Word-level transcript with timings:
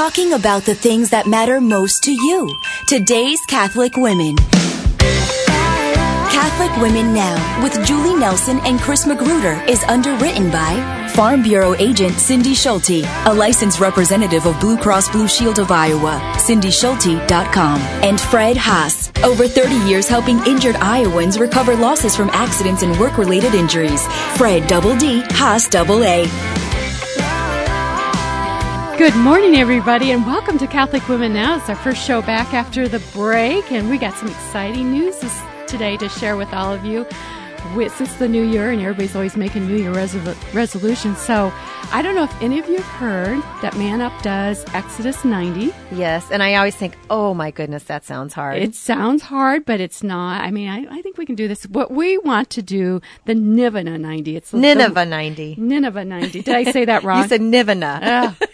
talking 0.00 0.32
about 0.32 0.62
the 0.62 0.74
things 0.74 1.10
that 1.10 1.26
matter 1.26 1.60
most 1.60 2.02
to 2.02 2.10
you. 2.10 2.58
Today's 2.86 3.38
Catholic 3.46 3.98
Women. 3.98 4.34
Catholic 6.32 6.74
Women 6.80 7.12
Now 7.12 7.62
with 7.62 7.86
Julie 7.86 8.18
Nelson 8.18 8.60
and 8.60 8.80
Chris 8.80 9.06
Magruder 9.06 9.62
is 9.68 9.82
underwritten 9.84 10.50
by 10.50 11.10
Farm 11.14 11.42
Bureau 11.42 11.74
agent 11.74 12.14
Cindy 12.14 12.54
Schulte, 12.54 13.04
a 13.26 13.34
licensed 13.34 13.78
representative 13.78 14.46
of 14.46 14.58
Blue 14.58 14.78
Cross 14.78 15.10
Blue 15.10 15.28
Shield 15.28 15.58
of 15.58 15.70
Iowa, 15.70 16.18
cindyschulte.com, 16.38 17.80
and 18.02 18.18
Fred 18.18 18.56
Haas, 18.56 19.12
over 19.22 19.46
30 19.46 19.74
years 19.86 20.08
helping 20.08 20.38
injured 20.46 20.76
Iowans 20.76 21.38
recover 21.38 21.76
losses 21.76 22.16
from 22.16 22.30
accidents 22.30 22.82
and 22.82 22.98
work-related 22.98 23.52
injuries. 23.52 24.06
Fred 24.38 24.66
Double 24.66 24.96
D, 24.96 25.20
Haas 25.26 25.68
Double 25.68 26.02
A. 26.04 26.59
Good 29.00 29.16
morning, 29.16 29.56
everybody, 29.56 30.10
and 30.10 30.26
welcome 30.26 30.58
to 30.58 30.66
Catholic 30.66 31.08
Women 31.08 31.32
Now. 31.32 31.56
It's 31.56 31.70
our 31.70 31.74
first 31.74 32.06
show 32.06 32.20
back 32.20 32.52
after 32.52 32.86
the 32.86 32.98
break, 33.14 33.72
and 33.72 33.88
we 33.88 33.96
got 33.96 34.12
some 34.12 34.28
exciting 34.28 34.92
news 34.92 35.18
this, 35.20 35.40
today 35.66 35.96
to 35.96 36.06
share 36.10 36.36
with 36.36 36.52
all 36.52 36.70
of 36.70 36.84
you. 36.84 37.06
Since 37.88 38.16
the 38.16 38.28
new 38.28 38.42
year, 38.42 38.70
and 38.70 38.80
everybody's 38.82 39.14
always 39.14 39.38
making 39.38 39.66
New 39.66 39.76
Year 39.76 39.92
resol- 39.92 40.36
resolutions. 40.52 41.16
So, 41.16 41.50
I 41.92 42.02
don't 42.02 42.14
know 42.14 42.24
if 42.24 42.42
any 42.42 42.58
of 42.58 42.68
you 42.68 42.76
have 42.76 42.84
heard 42.84 43.42
that 43.62 43.74
Man 43.78 44.02
Up 44.02 44.12
does 44.22 44.66
Exodus 44.74 45.24
90. 45.24 45.72
Yes, 45.92 46.30
and 46.30 46.42
I 46.42 46.56
always 46.56 46.76
think, 46.76 46.94
oh 47.08 47.32
my 47.32 47.50
goodness, 47.50 47.84
that 47.84 48.04
sounds 48.04 48.34
hard. 48.34 48.58
It 48.58 48.74
sounds 48.74 49.22
hard, 49.22 49.64
but 49.64 49.80
it's 49.80 50.02
not. 50.02 50.42
I 50.42 50.50
mean, 50.50 50.68
I, 50.68 50.86
I 50.94 51.00
think 51.00 51.16
we 51.16 51.24
can 51.24 51.36
do 51.36 51.48
this. 51.48 51.64
What 51.64 51.90
we 51.90 52.18
want 52.18 52.50
to 52.50 52.62
do, 52.62 53.00
the 53.24 53.34
Nineveh 53.34 53.82
90. 53.82 54.36
It's 54.36 54.52
Nineveh 54.52 54.92
the, 54.92 55.06
90. 55.06 55.56
Nineveh 55.58 56.04
90. 56.04 56.42
Did 56.42 56.54
I 56.54 56.70
say 56.70 56.84
that 56.84 57.02
wrong? 57.04 57.22
you 57.22 57.28
said 57.28 57.40
Nivena. 57.40 58.02
Uh, 58.02 58.46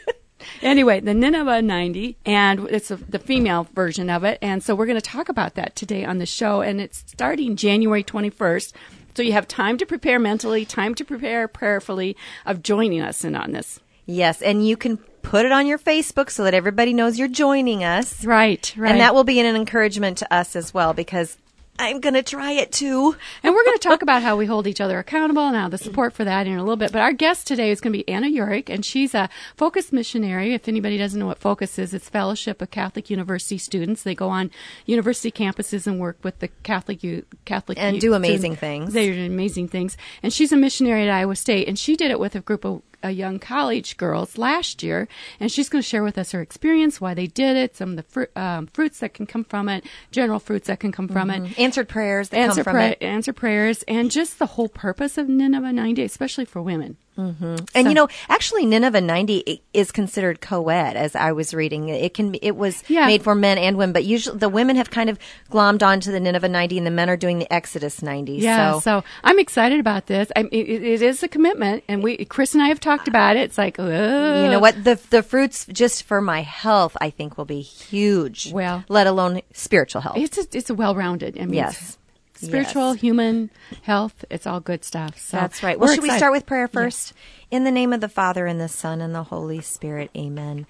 anyway, 0.62 1.00
the 1.00 1.14
Nineveh 1.14 1.62
90, 1.62 2.16
and 2.24 2.60
it's 2.70 2.91
a, 2.91 2.96
the 2.96 3.18
female 3.18 3.68
version 3.74 4.10
of 4.10 4.24
it. 4.24 4.38
And 4.43 4.62
so 4.62 4.74
we're 4.74 4.87
going 4.87 5.01
to 5.01 5.01
talk 5.01 5.29
about 5.29 5.54
that 5.54 5.76
today 5.76 6.04
on 6.04 6.18
the 6.18 6.26
show. 6.26 6.60
And 6.60 6.80
it's 6.80 7.04
starting 7.07 7.57
January 7.57 8.04
21st. 8.04 8.73
So 9.16 9.23
you 9.23 9.32
have 9.32 9.48
time 9.48 9.79
to 9.79 9.87
prepare 9.87 10.18
mentally, 10.18 10.65
time 10.65 10.95
to 10.96 11.04
prepare 11.04 11.48
prayerfully 11.48 12.16
of 12.45 12.62
joining 12.62 13.01
us 13.01 13.24
in 13.24 13.35
on 13.35 13.52
this. 13.52 13.80
Yes, 14.04 14.40
and 14.43 14.66
you 14.66 14.76
can 14.76 14.98
put 15.23 15.45
it 15.45 15.52
on 15.52 15.66
your 15.66 15.79
Facebook 15.79 16.30
so 16.30 16.45
that 16.45 16.54
everybody 16.54 16.92
knows 16.92 17.18
you're 17.18 17.26
joining 17.26 17.82
us. 17.82 18.24
Right, 18.24 18.73
right. 18.76 18.90
And 18.90 19.01
that 19.01 19.15
will 19.15 19.24
be 19.24 19.40
an 19.40 19.57
encouragement 19.57 20.18
to 20.18 20.32
us 20.32 20.54
as 20.54 20.73
well 20.73 20.95
because 20.95 21.37
I'm 21.79 22.01
going 22.01 22.15
to 22.15 22.23
try 22.23 22.52
it 22.52 22.73
too. 22.73 23.16
and 23.43 23.55
we're 23.55 23.65
going 23.65 23.79
to 23.79 23.88
talk 23.88 24.02
about 24.02 24.23
how 24.23 24.37
we 24.37 24.46
hold 24.46 24.66
each 24.66 24.80
other 24.80 24.99
accountable 24.99 25.46
and 25.46 25.57
how 25.57 25.69
the 25.69 25.79
support 25.79 26.13
for 26.13 26.24
that 26.24 26.46
in 26.46 26.55
a 26.55 26.63
little 26.63 26.77
bit. 26.77 26.93
But 26.93 27.02
our 27.02 27.13
guest 27.13 27.46
today 27.46 27.71
is 27.71 27.80
going 27.80 27.93
to 27.93 27.99
be 27.99 28.09
Anna 28.09 28.29
Urick, 28.29 28.69
and 28.69 28.85
she's 28.85 29.15
a 29.15 29.29
Focus 29.57 29.93
missionary. 29.93 30.54
If 30.54 30.69
anybody 30.69 30.99
doesn't 30.99 31.19
know 31.19 31.27
what 31.27 31.38
Focus 31.38 31.79
is, 31.79 31.95
it's 31.95 32.09
Fellowship 32.09 32.63
of 32.63 32.71
Catholic 32.71 33.10
University 33.10 33.59
Students. 33.59 34.02
They 34.02 34.15
go 34.15 34.29
on 34.29 34.51
university 34.87 35.30
campuses 35.30 35.87
and 35.87 36.01
work 36.01 36.19
with 36.23 36.38
the 36.38 36.49
Catholic 36.63 37.02
youth, 37.02 37.24
Catholic 37.45 37.79
and 37.79 37.97
youth 37.97 38.01
do 38.01 38.15
amazing 38.15 38.57
students. 38.57 38.60
things. 38.60 38.93
They 38.93 39.13
do 39.13 39.27
amazing 39.27 39.69
things. 39.69 39.97
And 40.23 40.32
she's 40.32 40.52
a 40.52 40.57
missionary 40.57 41.02
at 41.02 41.10
Iowa 41.10 41.37
State, 41.37 41.69
and 41.69 41.79
she 41.79 41.97
did 41.97 42.10
it 42.10 42.21
with 42.21 42.35
a 42.35 42.41
group 42.41 42.65
of 42.65 42.82
uh, 43.07 43.09
young 43.09 43.38
college 43.38 43.96
girls 43.96 44.37
last 44.37 44.82
year, 44.82 45.09
and 45.40 45.51
she's 45.51 45.68
going 45.68 45.82
to 45.82 45.88
share 45.88 46.02
with 46.02 46.18
us 46.18 46.32
her 46.32 46.40
experience, 46.40 47.01
why 47.01 47.15
they 47.15 47.26
did 47.26 47.57
it, 47.57 47.76
some 47.76 47.90
of 47.90 47.96
the 47.96 48.02
fru- 48.02 48.26
um, 48.37 48.66
fruits 48.66 48.98
that 48.98 49.15
can 49.15 49.26
come 49.26 49.45
from 49.45 49.68
it, 49.68 49.85
general 50.10 50.38
fruits 50.40 50.66
that 50.66 50.80
can 50.80 50.93
come 50.93 51.09
from 51.09 51.30
it, 51.30 51.59
Answered 51.59 51.88
prayers 51.88 52.29
that 52.30 52.38
answer 52.38 52.65
come 52.65 52.73
from 52.73 52.80
pra- 52.80 52.90
it. 52.90 53.02
answer 53.02 53.32
prayers, 53.32 53.82
and 53.85 54.10
just 54.10 54.38
the 54.38 54.46
whole 54.46 54.68
purpose 54.68 55.16
of 55.18 55.29
Nineveh 55.29 55.73
90, 55.73 56.02
especially 56.02 56.45
for 56.45 56.60
women. 56.63 56.96
Mm-hmm. 57.18 57.45
And 57.45 57.68
So- 57.72 57.80
you 57.88 57.95
know, 57.95 58.09
actually, 58.28 58.66
Nineveh 58.66 59.00
90 59.00 59.62
is 59.72 59.90
considered 59.92 60.40
co-ed, 60.40 60.96
as 60.96 61.14
I 61.16 61.32
was 61.32 61.54
reading. 61.54 61.88
It 61.88 62.14
can 62.14 62.32
be, 62.32 62.38
it 62.42 62.56
was 62.56 62.82
Yeah. 62.88 63.06
made 63.06 63.23
for 63.23 63.34
men 63.34 63.58
and 63.58 63.76
women, 63.76 63.92
but 63.92 64.04
usually 64.04 64.38
the 64.38 64.48
women 64.48 64.76
have 64.76 64.91
kind 64.91 65.08
of 65.10 65.19
glommed 65.50 65.82
onto 65.82 66.12
the 66.12 66.20
Nineveh 66.20 66.48
90, 66.48 66.78
and 66.78 66.86
the 66.86 66.91
men 66.91 67.08
are 67.08 67.16
doing 67.16 67.38
the 67.38 67.53
Exodus 67.53 68.03
90. 68.03 68.34
Yeah, 68.34 68.72
so, 68.74 68.80
so, 68.80 69.04
I'm 69.24 69.38
excited 69.38 69.80
about 69.80 70.06
this. 70.06 70.30
I, 70.36 70.41
it, 70.52 70.54
it 70.84 71.02
is 71.02 71.22
a 71.22 71.28
commitment, 71.28 71.84
and 71.88 72.02
we 72.02 72.24
Chris 72.26 72.54
and 72.54 72.62
I 72.62 72.68
have 72.68 72.80
talked 72.80 73.08
about 73.08 73.36
it. 73.36 73.41
It's 73.42 73.58
like, 73.58 73.78
you 73.78 73.84
know 73.84 74.58
what? 74.60 74.82
The 74.84 74.98
the 75.10 75.22
fruits 75.22 75.66
just 75.66 76.02
for 76.04 76.20
my 76.20 76.42
health, 76.42 76.96
I 77.00 77.10
think, 77.10 77.38
will 77.38 77.44
be 77.44 77.60
huge. 77.62 78.52
Well- 78.52 78.84
let 78.88 79.06
alone 79.06 79.41
spiritual 79.52 80.00
health. 80.02 80.16
It's 80.18 80.38
a, 80.38 80.46
it's 80.52 80.70
a 80.70 80.74
well-rounded. 80.74 81.38
I 81.38 81.44
mean, 81.46 81.54
Yes. 81.54 81.98
Spiritual, 82.38 82.92
Yes. 82.92 83.00
human 83.00 83.50
health. 83.82 84.24
It's 84.30 84.47
all 84.47 84.60
good 84.60 84.84
stuff. 84.84 85.19
So 85.19 85.36
That's 85.36 85.62
right. 85.62 85.78
Well, 85.78 85.92
should 85.94 86.02
we 86.02 86.10
start 86.10 86.32
with 86.32 86.47
prayer 86.47 86.69
first? 86.69 87.12
In 87.50 87.64
the 87.64 87.70
name 87.70 87.92
of 87.92 88.00
the 88.00 88.08
Father 88.08 88.47
and 88.47 88.60
the 88.60 88.69
Son 88.69 89.00
and 89.00 89.14
the 89.14 89.24
Holy 89.24 89.60
Spirit. 89.60 90.10
Amen. 90.16 90.66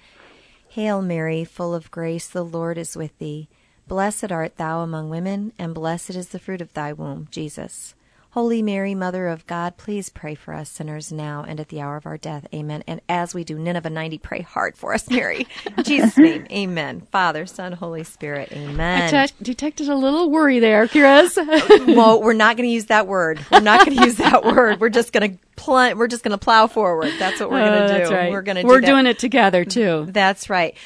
Hail 0.69 1.01
Mary, 1.01 1.43
full 1.43 1.73
of 1.73 1.89
grace, 1.91 2.27
the 2.27 2.43
Lord 2.45 2.77
is 2.77 2.95
with 2.95 3.17
thee. 3.17 3.47
Blessed 3.87 4.31
art 4.31 4.57
thou 4.57 4.81
among 4.81 5.09
women, 5.09 5.53
and 5.57 5.73
blessed 5.73 6.11
is 6.11 6.29
the 6.29 6.39
fruit 6.39 6.61
of 6.61 6.73
thy 6.73 6.91
womb, 6.93 7.27
Jesus. 7.31 7.95
Holy 8.37 8.61
Mary, 8.61 8.93
Mother 8.93 9.29
of 9.29 9.47
God, 9.47 9.77
please 9.77 10.09
pray 10.09 10.35
for 10.35 10.53
us 10.53 10.69
sinners 10.69 11.11
now 11.11 11.43
and 11.47 11.59
at 11.59 11.69
the 11.69 11.81
hour 11.81 11.97
of 11.97 12.05
our 12.05 12.19
death. 12.19 12.45
Amen. 12.53 12.83
And 12.85 13.01
as 13.09 13.33
we 13.33 13.43
do 13.43 13.57
Nineveh 13.57 13.89
90, 13.89 14.19
pray 14.19 14.41
hard 14.41 14.77
for 14.77 14.93
us, 14.93 15.09
Mary. 15.09 15.47
In 15.75 15.83
Jesus' 15.83 16.15
name, 16.19 16.45
amen. 16.51 17.01
Father, 17.11 17.47
Son, 17.47 17.71
Holy 17.71 18.03
Spirit, 18.03 18.51
amen. 18.51 19.15
I 19.15 19.25
te- 19.25 19.33
detected 19.41 19.89
a 19.89 19.95
little 19.95 20.29
worry 20.29 20.59
there, 20.59 20.87
Chris. 20.87 21.35
well, 21.87 22.21
we're 22.21 22.33
not 22.33 22.57
going 22.57 22.69
to 22.69 22.73
use 22.73 22.85
that 22.85 23.07
word. 23.07 23.43
We're 23.51 23.59
not 23.59 23.83
going 23.83 23.97
to 23.97 24.05
use 24.05 24.17
that 24.17 24.45
word. 24.45 24.79
We're 24.79 24.89
just 24.89 25.13
going 25.13 25.31
to 25.31 25.37
pl- 25.55 25.95
We're 25.95 26.05
just 26.05 26.23
going 26.23 26.37
to 26.37 26.37
plow 26.37 26.67
forward. 26.67 27.13
That's 27.17 27.39
what 27.39 27.49
we're 27.49 27.65
going 27.65 27.73
to 27.73 27.85
oh, 27.85 27.87
do. 27.87 27.93
that's 27.93 28.11
right. 28.11 28.31
We're 28.31 28.43
going 28.43 28.57
to. 28.57 28.67
We're 28.67 28.81
that. 28.81 28.85
doing 28.85 29.07
it 29.07 29.17
together 29.17 29.65
too. 29.65 30.05
That's 30.09 30.47
right. 30.47 30.77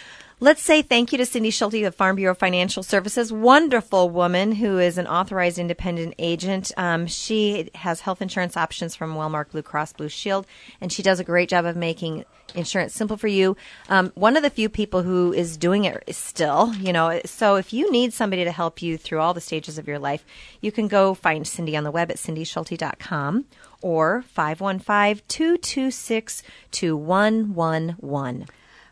Let's 0.43 0.63
say 0.63 0.81
thank 0.81 1.11
you 1.11 1.19
to 1.19 1.25
Cindy 1.27 1.51
Schulte 1.51 1.83
of 1.83 1.93
Farm 1.93 2.15
Bureau 2.15 2.33
Financial 2.33 2.81
Services. 2.81 3.31
Wonderful 3.31 4.09
woman 4.09 4.53
who 4.53 4.79
is 4.79 4.97
an 4.97 5.05
authorized 5.05 5.59
independent 5.59 6.15
agent. 6.17 6.71
Um, 6.77 7.05
she 7.05 7.69
has 7.75 8.01
health 8.01 8.23
insurance 8.23 8.57
options 8.57 8.95
from 8.95 9.13
Wellmark 9.13 9.51
Blue 9.51 9.61
Cross 9.61 9.93
Blue 9.93 10.09
Shield, 10.09 10.47
and 10.81 10.91
she 10.91 11.03
does 11.03 11.19
a 11.19 11.23
great 11.23 11.47
job 11.47 11.65
of 11.65 11.75
making 11.75 12.25
insurance 12.55 12.95
simple 12.95 13.17
for 13.17 13.27
you. 13.27 13.55
Um, 13.87 14.11
one 14.15 14.35
of 14.35 14.41
the 14.41 14.49
few 14.49 14.67
people 14.67 15.03
who 15.03 15.31
is 15.31 15.57
doing 15.57 15.85
it 15.85 16.03
still, 16.15 16.73
you 16.73 16.91
know. 16.91 17.21
So 17.23 17.57
if 17.57 17.71
you 17.71 17.91
need 17.91 18.11
somebody 18.11 18.43
to 18.43 18.51
help 18.51 18.81
you 18.81 18.97
through 18.97 19.19
all 19.19 19.35
the 19.35 19.41
stages 19.41 19.77
of 19.77 19.87
your 19.87 19.99
life, 19.99 20.25
you 20.59 20.71
can 20.71 20.87
go 20.87 21.13
find 21.13 21.45
Cindy 21.45 21.77
on 21.77 21.83
the 21.83 21.91
web 21.91 22.09
at 22.09 22.17
cindyschulte.com 22.17 23.45
or 23.83 24.23
515 24.23 25.21
226 25.27 26.41
2111. 26.71 28.47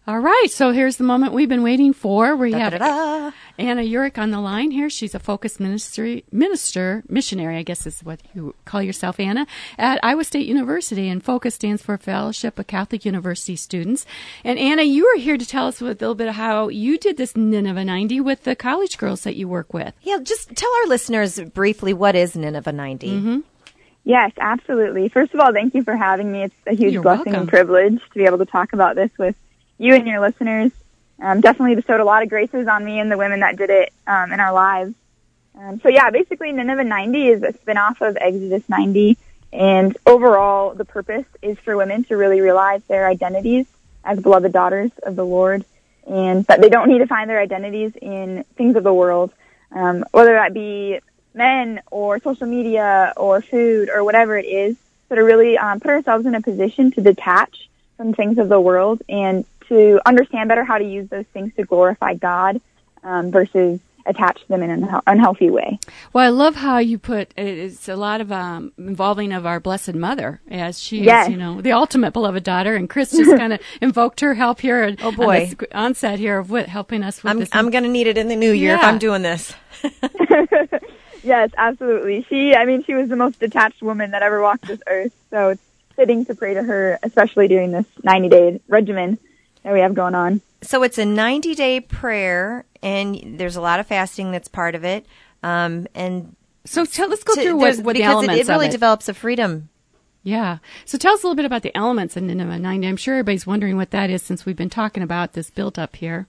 All 0.08 0.20
right, 0.20 0.48
so 0.50 0.72
here's 0.72 0.98
the 0.98 1.04
moment 1.04 1.34
we've 1.34 1.50
been 1.50 1.62
waiting 1.62 1.94
for. 1.94 2.36
We 2.36 2.54
have. 2.54 2.74
Anna 3.60 3.82
Urick 3.84 4.18
on 4.18 4.32
the 4.32 4.40
line 4.40 4.72
here. 4.72 4.90
She's 4.90 5.14
a 5.14 5.20
focus 5.20 5.60
ministry 5.60 6.24
minister, 6.32 7.04
missionary, 7.08 7.58
I 7.58 7.64
guess 7.64 7.86
is 7.86 8.00
what 8.04 8.20
you 8.34 8.56
call 8.66 8.82
yourself, 8.82 9.20
Anna, 9.20 9.46
at 9.78 10.00
Iowa 10.02 10.24
State 10.24 10.48
University. 10.48 11.10
And 11.10 11.24
Focus 11.24 11.56
stands 11.56 11.84
for 11.84 11.96
Fellowship 11.98 12.58
of 12.58 12.66
Catholic 12.66 13.06
University 13.06 13.56
Students. 13.56 14.08
And 14.44 14.58
Anna, 14.58 14.82
you 14.82 15.06
are 15.08 15.18
here 15.20 15.38
to 15.38 15.46
tell 15.46 15.68
us 15.68 15.80
a 15.80 15.84
little 15.86 16.16
bit 16.16 16.30
of 16.30 16.36
how 16.36 16.70
you 16.70 16.98
did 16.98 17.18
this 17.18 17.36
Nineveh 17.36 17.86
90 17.86 18.22
with 18.22 18.46
the 18.46 18.56
college 18.56 18.98
girls 18.98 19.22
that 19.24 19.36
you 19.36 19.48
work 19.48 19.74
with. 19.76 19.94
Yeah, 20.02 20.20
just 20.24 20.56
tell 20.56 20.72
our 20.82 20.88
listeners 20.88 21.40
briefly 21.40 21.94
what 21.94 22.16
is 22.16 22.36
Nineveh 22.36 22.72
90. 22.72 23.08
Mm-hmm. 23.10 23.40
Yes, 24.06 24.32
absolutely. 24.40 25.10
First 25.10 25.36
of 25.36 25.40
all, 25.40 25.54
thank 25.54 25.76
you 25.76 25.84
for 25.84 25.96
having 25.96 26.32
me. 26.32 26.44
It's 26.46 26.56
a 26.66 26.74
huge 26.74 26.94
You're 26.94 27.04
blessing 27.04 27.26
welcome. 27.26 27.42
and 27.42 27.50
privilege 27.50 28.02
to 28.02 28.18
be 28.18 28.24
able 28.24 28.40
to 28.40 28.46
talk 28.46 28.74
about 28.74 28.96
this 28.96 29.12
with 29.20 29.36
you 29.80 29.96
and 29.96 30.06
your 30.06 30.20
listeners. 30.20 30.72
Um, 31.22 31.42
definitely 31.42 31.76
bestowed 31.76 32.00
a 32.00 32.06
lot 32.06 32.22
of 32.22 32.30
graces 32.30 32.68
on 32.68 32.86
me 32.86 33.00
and 33.00 33.12
the 33.12 33.18
women 33.18 33.40
that 33.40 33.58
did 33.58 33.70
it 33.70 33.92
um, 34.06 34.32
in 34.32 34.40
our 34.40 34.54
lives. 34.54 34.94
Um, 35.58 35.80
so 35.82 35.90
yeah, 35.90 36.10
basically 36.12 36.52
Nineveh 36.52 36.84
90 36.84 37.28
is 37.28 37.44
a 37.44 37.54
spin-off 37.54 38.02
of 38.02 38.18
Exodus 38.18 38.64
90. 38.70 39.18
And 39.52 39.98
overall, 40.06 40.76
the 40.76 40.86
purpose 40.86 41.26
is 41.42 41.58
for 41.60 41.76
women 41.76 42.04
to 42.06 42.16
really 42.16 42.40
realize 42.40 42.84
their 42.84 43.08
identities 43.08 43.66
as 44.04 44.20
beloved 44.20 44.54
daughters 44.54 44.92
of 45.04 45.16
the 45.16 45.26
Lord 45.26 45.66
and 46.08 46.46
that 46.46 46.62
they 46.62 46.70
don't 46.70 46.88
need 46.88 47.00
to 47.00 47.08
find 47.08 47.30
their 47.30 47.40
identities 47.40 47.94
in 48.02 48.44
things 48.56 48.76
of 48.76 48.84
the 48.84 48.94
world, 48.94 49.32
um, 49.72 50.06
whether 50.12 50.34
that 50.34 50.54
be 50.54 51.00
men 51.34 51.82
or 51.92 52.20
social 52.20 52.48
media 52.48 53.14
or 53.18 53.42
food 53.42 53.90
or 53.90 54.04
whatever 54.04 54.38
it 54.38 54.46
is. 54.46 54.78
So 55.10 55.16
to 55.16 55.24
really 55.24 55.58
um, 55.58 55.80
put 55.80 55.92
ourselves 55.92 56.26
in 56.26 56.36
a 56.36 56.42
position 56.42 56.92
to 56.92 57.02
detach 57.02 57.70
from 57.98 58.14
things 58.14 58.38
of 58.38 58.50
the 58.50 58.60
world 58.60 59.02
and 59.10 59.46
to 59.70 60.00
understand 60.06 60.50
better 60.50 60.64
how 60.64 60.78
to 60.78 60.84
use 60.86 61.10
those 61.10 61.26
things 61.34 61.54
to 61.56 61.64
glorify 61.64 62.14
God 62.16 62.60
um, 63.04 63.32
versus 63.32 63.80
attach 64.06 64.46
them 64.48 64.64
in 64.64 64.72
an 64.72 64.90
unhealthy 65.06 65.50
way. 65.52 65.78
Well, 66.14 66.26
I 66.26 66.30
love 66.30 66.56
how 66.56 66.80
you 66.80 66.98
put 66.98 67.32
it 67.38 67.48
it's 67.48 67.88
a 67.88 67.96
lot 67.96 68.22
of 68.22 68.32
um, 68.32 68.72
involving 68.78 69.32
of 69.32 69.46
our 69.46 69.60
Blessed 69.60 69.94
Mother 69.94 70.42
as 70.50 70.80
she 70.80 71.04
Yes. 71.04 71.28
is, 71.28 71.32
you 71.34 71.38
know, 71.38 71.62
the 71.62 71.74
ultimate 71.74 72.12
beloved 72.14 72.44
daughter. 72.44 72.76
And 72.76 72.90
Chris 72.90 73.12
just 73.12 73.38
kind 73.38 73.54
of 73.54 73.60
invoked 73.82 74.22
her 74.22 74.34
help 74.34 74.62
here. 74.62 74.82
at- 74.84 75.04
Oh, 75.04 75.10
on 75.10 75.16
boy. 75.16 75.40
this 75.58 75.68
onset 75.74 76.18
here 76.18 76.40
of 76.40 76.50
what 76.50 76.68
helping 76.68 77.04
us 77.04 77.22
with 77.24 77.30
I'm, 77.32 77.40
this. 77.40 77.50
I'm 77.52 77.70
going 77.70 77.84
to 77.84 77.90
need 77.90 78.08
it 78.08 78.18
in 78.18 78.30
the 78.30 78.36
new 78.36 78.52
year 78.52 78.76
if 78.76 78.84
I'm 78.84 78.98
doing 78.98 79.22
this. 79.22 79.54
Yes, 81.22 81.50
absolutely. 81.58 82.26
She, 82.30 82.56
I 82.56 82.64
mean, 82.64 82.84
she 82.86 82.94
was 82.94 83.10
the 83.10 83.18
most 83.18 83.40
detached 83.42 83.82
woman 83.82 84.12
that 84.12 84.22
ever 84.24 84.42
walked 84.42 84.66
this 84.68 84.80
earth. 84.88 85.12
So 85.32 85.50
it's 85.50 85.62
fitting 85.98 86.24
to 86.26 86.34
pray 86.34 86.54
to 86.54 86.64
her, 86.64 86.98
especially 87.04 87.50
during 87.50 87.72
this 87.72 87.86
90 88.04 88.30
day 88.30 88.62
regimen. 88.70 89.18
That 89.64 89.74
we 89.74 89.80
have 89.80 89.94
going 89.94 90.16
on. 90.16 90.42
So 90.62 90.84
it's 90.84 90.98
a 90.98 91.06
90 91.06 91.56
day 91.56 91.80
prayer, 91.80 92.66
and 92.82 93.40
there's 93.40 93.56
a 93.56 93.62
lot 93.62 93.80
of 93.80 93.88
fasting 93.88 94.32
that's 94.32 94.48
part 94.48 94.76
of 94.76 94.84
it. 94.84 95.06
Um, 95.44 95.88
and 95.96 96.36
so 96.66 96.86
tell, 96.86 97.10
let's 97.10 97.24
go 97.24 97.36
to- 97.36 97.42
through 97.42 97.56
what, 97.58 97.78
what 97.78 97.94
the 97.94 98.00
because 98.00 98.12
elements 98.14 98.42
it, 98.42 98.50
it 98.50 98.52
really 98.52 98.66
of 98.68 98.70
it. 98.70 98.74
develops 98.74 99.10
a 99.10 99.14
freedom. 99.14 99.70
Yeah. 100.24 100.58
So 100.86 100.98
tell 100.98 101.14
us 101.14 101.24
a 101.24 101.28
little 101.28 101.36
bit 101.36 101.46
about 101.46 101.64
the 101.64 101.76
elements 101.76 102.18
in 102.18 102.28
Nineveh 102.28 102.60
90. 102.60 102.88
I'm 102.88 102.98
sure 102.98 103.16
everybody's 103.16 103.48
wondering 103.48 103.78
what 103.78 103.92
that 103.92 104.10
is 104.10 104.22
since 104.22 104.46
we've 104.46 104.56
been 104.56 104.70
talking 104.70 105.02
about 105.02 105.34
this 105.34 105.50
build 105.50 105.80
up 105.80 105.96
here. 105.96 106.28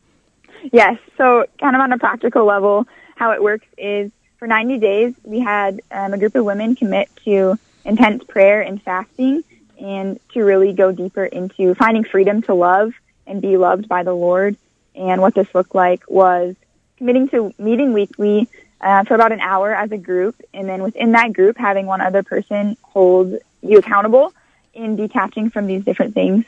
Yes. 0.73 0.99
So, 1.17 1.47
kind 1.59 1.75
of 1.75 1.81
on 1.81 1.93
a 1.93 1.99
practical 1.99 2.44
level, 2.44 2.87
how 3.17 3.33
it 3.33 3.43
works 3.43 3.67
is 3.76 4.12
for 4.38 4.47
90 4.47 4.79
days, 4.79 5.15
we 5.25 5.41
had 5.41 5.81
um, 5.91 6.15
a 6.15 6.19
group 6.19 6.35
of 6.35 6.44
women 6.44 6.76
commit 6.76 7.09
to 7.25 7.59
intense 7.85 8.23
prayer 8.25 8.61
and 8.61 8.81
fasting 8.83 9.43
and 9.81 10.21
to 10.35 10.43
really 10.43 10.73
go 10.73 10.93
deeper 10.93 11.25
into 11.25 11.75
finding 11.75 12.05
freedom 12.05 12.43
to 12.43 12.55
love 12.55 12.93
and 13.31 13.41
be 13.41 13.56
loved 13.56 13.88
by 13.88 14.03
the 14.03 14.12
Lord. 14.12 14.56
And 14.94 15.23
what 15.23 15.35
this 15.35 15.55
looked 15.55 15.75
like 15.75 16.03
was 16.09 16.56
committing 16.99 17.29
to 17.29 17.55
meeting 17.59 17.93
weekly 17.93 18.49
uh, 18.81 19.05
for 19.05 19.15
about 19.15 19.32
an 19.32 19.41
hour 19.41 19.75
as 19.75 19.93
a 19.93 19.97
group, 19.97 20.41
and 20.53 20.69
then 20.69 20.82
within 20.82 21.12
that 21.12 21.32
group, 21.32 21.56
having 21.56 21.87
one 21.87 22.00
other 22.00 22.23
person 22.23 22.77
hold 22.82 23.38
you 23.62 23.79
accountable 23.79 24.32
in 24.75 24.97
detaching 24.97 25.50
from 25.50 25.67
these 25.67 25.85
different 25.85 26.15
things. 26.15 26.44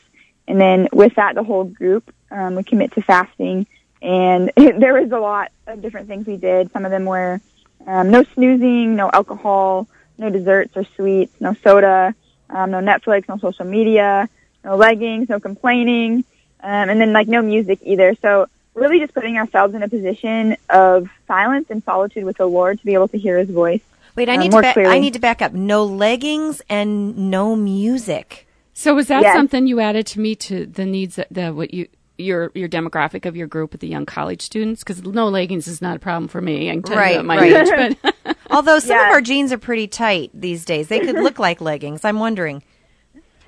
And 0.49 0.61
then 0.61 0.88
with 0.93 1.14
that, 1.14 1.34
the 1.34 1.44
whole 1.44 1.64
group 1.64 2.12
um, 2.31 2.56
would 2.56 2.67
commit 2.67 2.93
to 2.93 3.02
fasting. 3.02 3.67
And 4.00 4.50
there 4.56 4.94
was 4.94 5.12
a 5.12 5.19
lot 5.19 5.52
of 5.67 5.82
different 5.82 6.08
things 6.08 6.26
we 6.26 6.37
did. 6.37 6.73
Some 6.73 6.85
of 6.85 6.90
them 6.90 7.05
were 7.05 7.40
um, 7.87 8.11
no 8.11 8.25
snoozing, 8.35 8.96
no 8.96 9.11
alcohol, 9.12 9.88
no 10.19 10.31
desserts 10.31 10.76
or 10.76 10.85
sweets, 10.96 11.35
no 11.40 11.55
soda, 11.62 12.14
um, 12.50 12.70
no 12.70 12.78
Netflix, 12.78 13.28
no 13.28 13.38
social 13.38 13.67
media, 13.67 14.28
no 14.64 14.76
leggings, 14.76 15.28
no 15.28 15.38
complaining, 15.38 16.25
um, 16.62 16.88
and 16.91 17.00
then 17.00 17.12
like 17.12 17.29
no 17.29 17.43
music 17.43 17.79
either. 17.82 18.14
So 18.23 18.47
really 18.75 18.99
just 19.00 19.12
putting 19.14 19.37
ourselves 19.37 19.75
in 19.75 19.82
a 19.82 19.88
position 19.88 20.56
of 20.70 21.09
silence 21.26 21.67
and 21.70 21.82
solitude 21.85 22.25
with 22.25 22.38
the 22.38 22.47
Lord 22.47 22.79
to 22.81 22.85
be 22.87 22.94
able 22.94 23.09
to 23.09 23.19
hear 23.19 23.38
His 23.38 23.50
voice. 23.50 23.82
Wait, 24.17 24.29
I 24.29 24.35
Um, 24.35 24.41
need 24.41 24.53
more 24.53 24.62
to 24.62 24.73
ba- 24.75 24.87
I 24.88 24.99
need 24.99 25.14
to 25.14 25.19
back 25.20 25.41
up. 25.43 25.53
No 25.53 25.85
leggings 25.85 26.61
and 26.69 27.31
no 27.31 27.56
music. 27.56 28.47
So 28.75 28.94
was 28.94 29.09
that 29.09 29.23
Yes. 29.23 29.35
something 29.35 29.67
you 29.67 29.81
added 29.81 30.06
to 30.09 30.20
meet 30.20 30.41
to 30.41 30.67
the 30.67 30.85
needs 30.87 31.17
that 31.17 31.29
the 31.31 31.50
what 31.53 31.73
you 31.75 31.87
your 32.19 32.50
your 32.55 32.69
demographic 32.69 33.25
of 33.26 33.35
your 33.37 33.47
group 33.47 33.73
with 33.73 33.81
the 33.81 33.88
young 33.88 34.06
college 34.06 34.43
students? 34.43 34.82
Because 34.85 35.03
no 35.03 35.29
leggings 35.29 35.67
is 35.67 35.81
not 35.82 35.97
a 35.97 35.99
problem 35.99 36.29
for 36.29 36.41
me. 36.41 36.70
I 36.70 36.75
can 36.75 36.82
tell 36.82 36.97
Right, 36.97 37.12
you 37.14 37.19
at 37.20 37.25
my 37.25 37.37
right. 37.38 37.53
age, 37.69 37.97
but 38.03 38.37
Although 38.50 38.79
some 38.81 38.99
of 38.99 39.06
our 39.06 39.23
jeans 39.23 39.50
are 39.50 39.59
pretty 39.59 39.87
tight 39.88 40.31
these 40.35 40.64
days, 40.67 40.88
they 40.88 41.00
could 41.00 41.14
look 41.17 41.38
like 41.38 41.61
leggings. 41.62 42.05
I'm 42.05 42.19
wondering. 42.19 42.62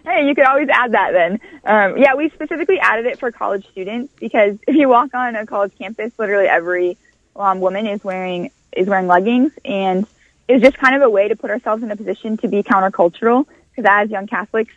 Hey, 0.04 0.28
you 0.28 0.34
could 0.34 0.44
always 0.44 0.68
add 0.68 0.92
that 0.92 1.12
then. 1.12 1.40
Um, 1.64 1.96
yeah, 1.96 2.14
we 2.14 2.28
specifically 2.28 2.78
added 2.78 3.06
it 3.06 3.18
for 3.18 3.32
college 3.32 3.66
students 3.70 4.12
because 4.20 4.58
if 4.68 4.76
you 4.76 4.88
walk 4.88 5.14
on 5.14 5.34
a 5.34 5.46
college 5.46 5.72
campus, 5.78 6.12
literally 6.18 6.46
every 6.46 6.98
um, 7.34 7.60
woman 7.60 7.86
is 7.86 8.04
wearing 8.04 8.50
is 8.76 8.86
wearing 8.86 9.06
leggings, 9.06 9.52
and 9.64 10.06
it's 10.46 10.62
just 10.62 10.76
kind 10.76 10.94
of 10.94 11.02
a 11.02 11.08
way 11.08 11.28
to 11.28 11.36
put 11.36 11.50
ourselves 11.50 11.82
in 11.82 11.90
a 11.90 11.96
position 11.96 12.36
to 12.38 12.48
be 12.48 12.62
countercultural. 12.62 13.46
Because 13.70 13.88
as 13.90 14.10
young 14.10 14.26
Catholics, 14.26 14.74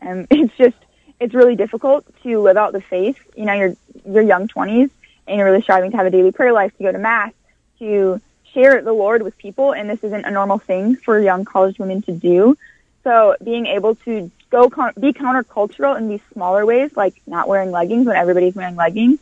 um, 0.00 0.26
it's 0.30 0.56
just 0.56 0.76
it's 1.18 1.34
really 1.34 1.56
difficult 1.56 2.06
to 2.22 2.38
live 2.38 2.56
out 2.56 2.72
the 2.72 2.80
faith. 2.80 3.18
You 3.36 3.46
know, 3.46 3.54
you're 3.54 3.76
you're 4.06 4.22
young 4.22 4.46
twenties, 4.46 4.90
and 5.26 5.38
you're 5.38 5.46
really 5.50 5.62
striving 5.62 5.90
to 5.90 5.96
have 5.96 6.06
a 6.06 6.10
daily 6.10 6.30
prayer 6.30 6.52
life, 6.52 6.76
to 6.76 6.84
go 6.84 6.92
to 6.92 6.98
mass, 6.98 7.32
to 7.80 8.20
share 8.54 8.80
the 8.80 8.92
Lord 8.92 9.22
with 9.22 9.36
people, 9.38 9.72
and 9.72 9.90
this 9.90 10.04
isn't 10.04 10.24
a 10.24 10.30
normal 10.30 10.58
thing 10.58 10.94
for 10.94 11.18
young 11.18 11.44
college 11.44 11.80
women 11.80 12.02
to 12.02 12.12
do. 12.12 12.56
So 13.02 13.36
being 13.42 13.66
able 13.66 13.96
to 13.96 14.30
go 14.50 14.68
con- 14.70 14.92
be 14.98 15.12
countercultural 15.12 15.96
in 15.98 16.08
these 16.08 16.20
smaller 16.32 16.64
ways, 16.66 16.90
like 16.96 17.20
not 17.26 17.48
wearing 17.48 17.70
leggings 17.70 18.06
when 18.06 18.16
everybody's 18.16 18.54
wearing 18.54 18.76
leggings, 18.76 19.18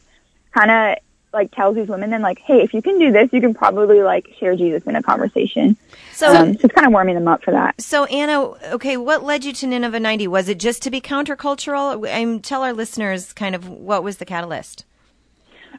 kind 0.53 0.71
of 0.71 0.99
like 1.33 1.51
tells 1.51 1.75
these 1.77 1.89
women 1.89 2.09
then 2.11 2.23
like, 2.23 2.39
hey, 2.39 2.63
if 2.63 2.73
you 2.73 2.81
can 2.81 2.99
do 2.99 3.13
this, 3.13 3.31
you 3.33 3.41
can 3.43 3.53
probably 3.53 4.03
like 4.03 4.27
share 4.39 4.57
Jesus 4.57 4.85
in 4.85 4.97
a 4.97 5.03
conversation. 5.03 5.77
So, 6.13 6.35
Um, 6.35 6.55
so 6.55 6.61
it's 6.65 6.75
kind 6.75 6.87
of 6.87 6.93
warming 6.93 7.15
them 7.15 7.29
up 7.29 7.43
for 7.43 7.51
that. 7.51 7.79
so 7.81 8.05
Anna, 8.07 8.43
okay, 8.73 8.97
what 8.97 9.23
led 9.23 9.45
you 9.45 9.53
to 9.53 9.67
Nineveh 9.67 10.01
90? 10.01 10.29
Was 10.29 10.49
it 10.49 10.59
just 10.59 10.83
to 10.83 10.91
be 10.91 11.01
countercultural? 11.01 12.09
And 12.09 12.43
tell 12.43 12.63
our 12.63 12.73
listeners 12.73 13.33
kind 13.35 13.55
of 13.55 13.69
what 13.69 14.03
was 14.03 14.17
the 14.17 14.25
catalyst. 14.25 14.85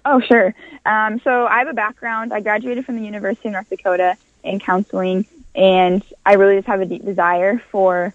Oh, 0.06 0.20
sure. 0.20 0.54
Um, 0.86 1.20
so 1.22 1.48
I 1.48 1.58
have 1.60 1.68
a 1.68 1.74
background. 1.74 2.34
I 2.34 2.40
graduated 2.40 2.86
from 2.86 2.98
the 2.98 3.04
University 3.04 3.50
of 3.50 3.54
North 3.54 3.70
Dakota 3.70 4.16
in 4.44 4.60
counseling, 4.60 5.26
and 5.56 6.04
I 6.26 6.34
really 6.36 6.56
just 6.58 6.68
have 6.68 6.82
a 6.82 6.86
deep 6.86 7.04
desire 7.04 7.62
for 7.72 8.14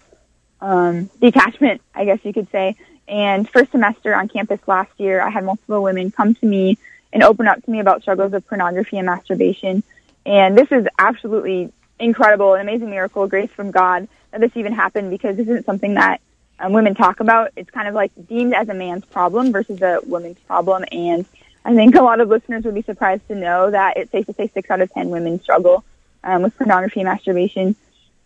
um, 0.63 1.09
detachment, 1.19 1.81
I 1.93 2.05
guess 2.05 2.19
you 2.23 2.33
could 2.33 2.49
say. 2.49 2.77
And 3.07 3.47
first 3.49 3.71
semester 3.71 4.15
on 4.15 4.29
campus 4.29 4.61
last 4.65 4.91
year, 4.97 5.21
I 5.21 5.29
had 5.29 5.43
multiple 5.43 5.83
women 5.83 6.09
come 6.09 6.35
to 6.35 6.45
me 6.45 6.77
and 7.11 7.21
open 7.21 7.47
up 7.47 7.63
to 7.63 7.69
me 7.69 7.79
about 7.79 8.01
struggles 8.01 8.31
with 8.31 8.47
pornography 8.47 8.97
and 8.97 9.05
masturbation. 9.05 9.83
And 10.25 10.57
this 10.57 10.71
is 10.71 10.87
absolutely 10.97 11.71
incredible, 11.99 12.53
an 12.53 12.61
amazing 12.61 12.89
miracle, 12.89 13.27
grace 13.27 13.51
from 13.51 13.71
God 13.71 14.07
that 14.31 14.39
this 14.39 14.55
even 14.55 14.73
happened 14.73 15.11
because 15.11 15.35
this 15.35 15.47
isn't 15.47 15.65
something 15.65 15.95
that 15.95 16.21
um, 16.59 16.71
women 16.71 16.95
talk 16.95 17.19
about. 17.19 17.51
It's 17.57 17.69
kind 17.69 17.89
of 17.89 17.93
like 17.93 18.11
deemed 18.27 18.53
as 18.53 18.69
a 18.69 18.73
man's 18.73 19.05
problem 19.05 19.51
versus 19.51 19.81
a 19.81 19.99
woman's 20.05 20.39
problem. 20.39 20.85
And 20.91 21.25
I 21.65 21.75
think 21.75 21.95
a 21.95 22.01
lot 22.01 22.21
of 22.21 22.29
listeners 22.29 22.63
would 22.63 22.73
be 22.73 22.81
surprised 22.83 23.27
to 23.27 23.35
know 23.35 23.69
that 23.69 23.97
it's 23.97 24.11
safe 24.11 24.25
to 24.27 24.33
say 24.33 24.47
six 24.47 24.71
out 24.71 24.79
of 24.79 24.91
ten 24.91 25.09
women 25.09 25.41
struggle 25.41 25.83
um, 26.23 26.41
with 26.41 26.57
pornography 26.57 27.01
and 27.01 27.09
masturbation. 27.09 27.75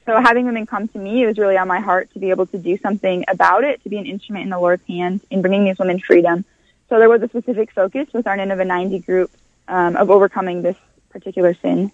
So 0.07 0.21
having 0.21 0.45
women 0.45 0.65
come 0.65 0.87
to 0.87 0.97
me, 0.97 1.23
it 1.23 1.27
was 1.27 1.37
really 1.37 1.57
on 1.57 1.67
my 1.67 1.81
heart 1.81 2.09
to 2.13 2.19
be 2.19 2.29
able 2.29 2.45
to 2.47 2.57
do 2.57 2.77
something 2.77 3.25
about 3.27 3.65
it, 3.65 3.83
to 3.83 3.89
be 3.89 3.97
an 3.97 4.05
instrument 4.05 4.43
in 4.43 4.49
the 4.49 4.57
Lord's 4.57 4.87
hand 4.87 5.19
in 5.29 5.41
bringing 5.41 5.65
these 5.65 5.77
women 5.77 5.99
freedom. 5.99 6.45
So 6.87 6.97
there 6.97 7.09
was 7.09 7.21
a 7.21 7.27
specific 7.27 7.71
focus 7.71 8.07
with 8.13 8.25
our 8.25 8.37
Nineveh 8.37 8.63
90 8.63 8.99
group 8.99 9.29
um, 9.67 9.97
of 9.97 10.09
overcoming 10.09 10.61
this 10.61 10.77
particular 11.09 11.53
sin. 11.55 11.91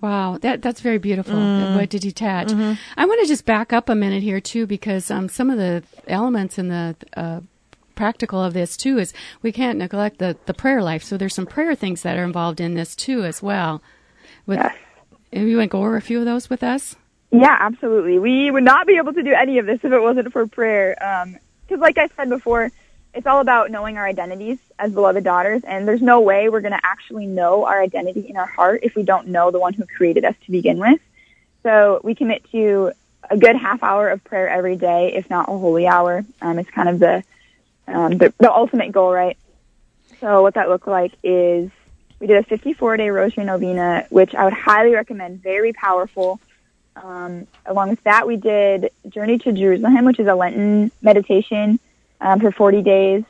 Wow, 0.00 0.38
that 0.42 0.62
that's 0.62 0.80
very 0.80 0.98
beautiful. 0.98 1.34
The 1.34 1.74
way 1.76 1.86
to 1.86 1.98
detach. 1.98 2.52
I 2.52 3.04
want 3.06 3.20
to 3.22 3.26
just 3.26 3.46
back 3.46 3.72
up 3.72 3.88
a 3.88 3.94
minute 3.94 4.22
here 4.22 4.40
too, 4.40 4.66
because 4.66 5.10
um, 5.10 5.28
some 5.28 5.50
of 5.50 5.56
the 5.56 5.82
elements 6.06 6.58
in 6.58 6.68
the 6.68 6.94
uh, 7.16 7.40
practical 7.94 8.44
of 8.44 8.52
this 8.52 8.76
too 8.76 8.98
is 8.98 9.14
we 9.40 9.52
can't 9.52 9.78
neglect 9.78 10.18
the 10.18 10.36
the 10.44 10.52
prayer 10.52 10.82
life. 10.82 11.02
So 11.02 11.16
there's 11.16 11.34
some 11.34 11.46
prayer 11.46 11.74
things 11.74 12.02
that 12.02 12.18
are 12.18 12.24
involved 12.24 12.60
in 12.60 12.74
this 12.74 12.94
too 12.94 13.24
as 13.24 13.42
well. 13.42 13.82
With, 14.44 14.58
Yes. 14.58 14.76
If 15.32 15.42
you 15.42 15.56
want 15.56 15.70
to 15.70 15.72
go 15.72 15.80
over 15.80 15.96
a 15.96 16.02
few 16.02 16.20
of 16.20 16.24
those 16.24 16.48
with 16.48 16.62
us? 16.62 16.94
Yeah, 17.40 17.56
absolutely. 17.58 18.18
We 18.18 18.50
would 18.50 18.64
not 18.64 18.86
be 18.86 18.96
able 18.96 19.12
to 19.12 19.22
do 19.22 19.32
any 19.32 19.58
of 19.58 19.66
this 19.66 19.80
if 19.82 19.92
it 19.92 20.00
wasn't 20.00 20.32
for 20.32 20.46
prayer. 20.46 20.96
Because, 21.66 21.80
like 21.80 21.98
I 21.98 22.08
said 22.16 22.28
before, 22.28 22.70
it's 23.14 23.26
all 23.26 23.40
about 23.40 23.70
knowing 23.70 23.96
our 23.96 24.06
identities 24.06 24.58
as 24.78 24.92
beloved 24.92 25.24
daughters, 25.24 25.62
and 25.64 25.88
there's 25.88 26.02
no 26.02 26.20
way 26.20 26.48
we're 26.48 26.60
going 26.60 26.72
to 26.72 26.84
actually 26.84 27.26
know 27.26 27.64
our 27.64 27.80
identity 27.80 28.28
in 28.28 28.36
our 28.36 28.46
heart 28.46 28.80
if 28.82 28.94
we 28.94 29.02
don't 29.02 29.28
know 29.28 29.50
the 29.50 29.58
one 29.58 29.72
who 29.72 29.86
created 29.86 30.24
us 30.24 30.34
to 30.44 30.50
begin 30.50 30.78
with. 30.78 31.00
So 31.62 32.00
we 32.04 32.14
commit 32.14 32.44
to 32.52 32.92
a 33.28 33.36
good 33.36 33.56
half 33.56 33.82
hour 33.82 34.10
of 34.10 34.22
prayer 34.22 34.48
every 34.48 34.76
day, 34.76 35.14
if 35.14 35.28
not 35.30 35.48
a 35.48 35.52
holy 35.52 35.86
hour. 35.86 36.24
Um, 36.40 36.58
it's 36.58 36.70
kind 36.70 36.88
of 36.88 36.98
the, 36.98 37.24
um, 37.88 38.18
the 38.18 38.32
the 38.38 38.52
ultimate 38.52 38.92
goal, 38.92 39.12
right? 39.12 39.36
So 40.20 40.42
what 40.42 40.54
that 40.54 40.68
looked 40.68 40.86
like 40.86 41.12
is 41.22 41.70
we 42.20 42.26
did 42.26 42.36
a 42.36 42.42
54 42.42 42.96
day 42.98 43.10
rosary 43.10 43.44
novena, 43.44 44.06
which 44.10 44.34
I 44.34 44.44
would 44.44 44.52
highly 44.52 44.94
recommend. 44.94 45.42
Very 45.42 45.72
powerful. 45.72 46.40
Um, 47.02 47.46
along 47.66 47.90
with 47.90 48.02
that, 48.04 48.26
we 48.26 48.36
did 48.36 48.90
Journey 49.08 49.38
to 49.38 49.52
Jerusalem, 49.52 50.04
which 50.04 50.18
is 50.18 50.26
a 50.26 50.34
Lenten 50.34 50.90
meditation 51.02 51.78
um, 52.20 52.40
for 52.40 52.50
40 52.50 52.82
days. 52.82 53.24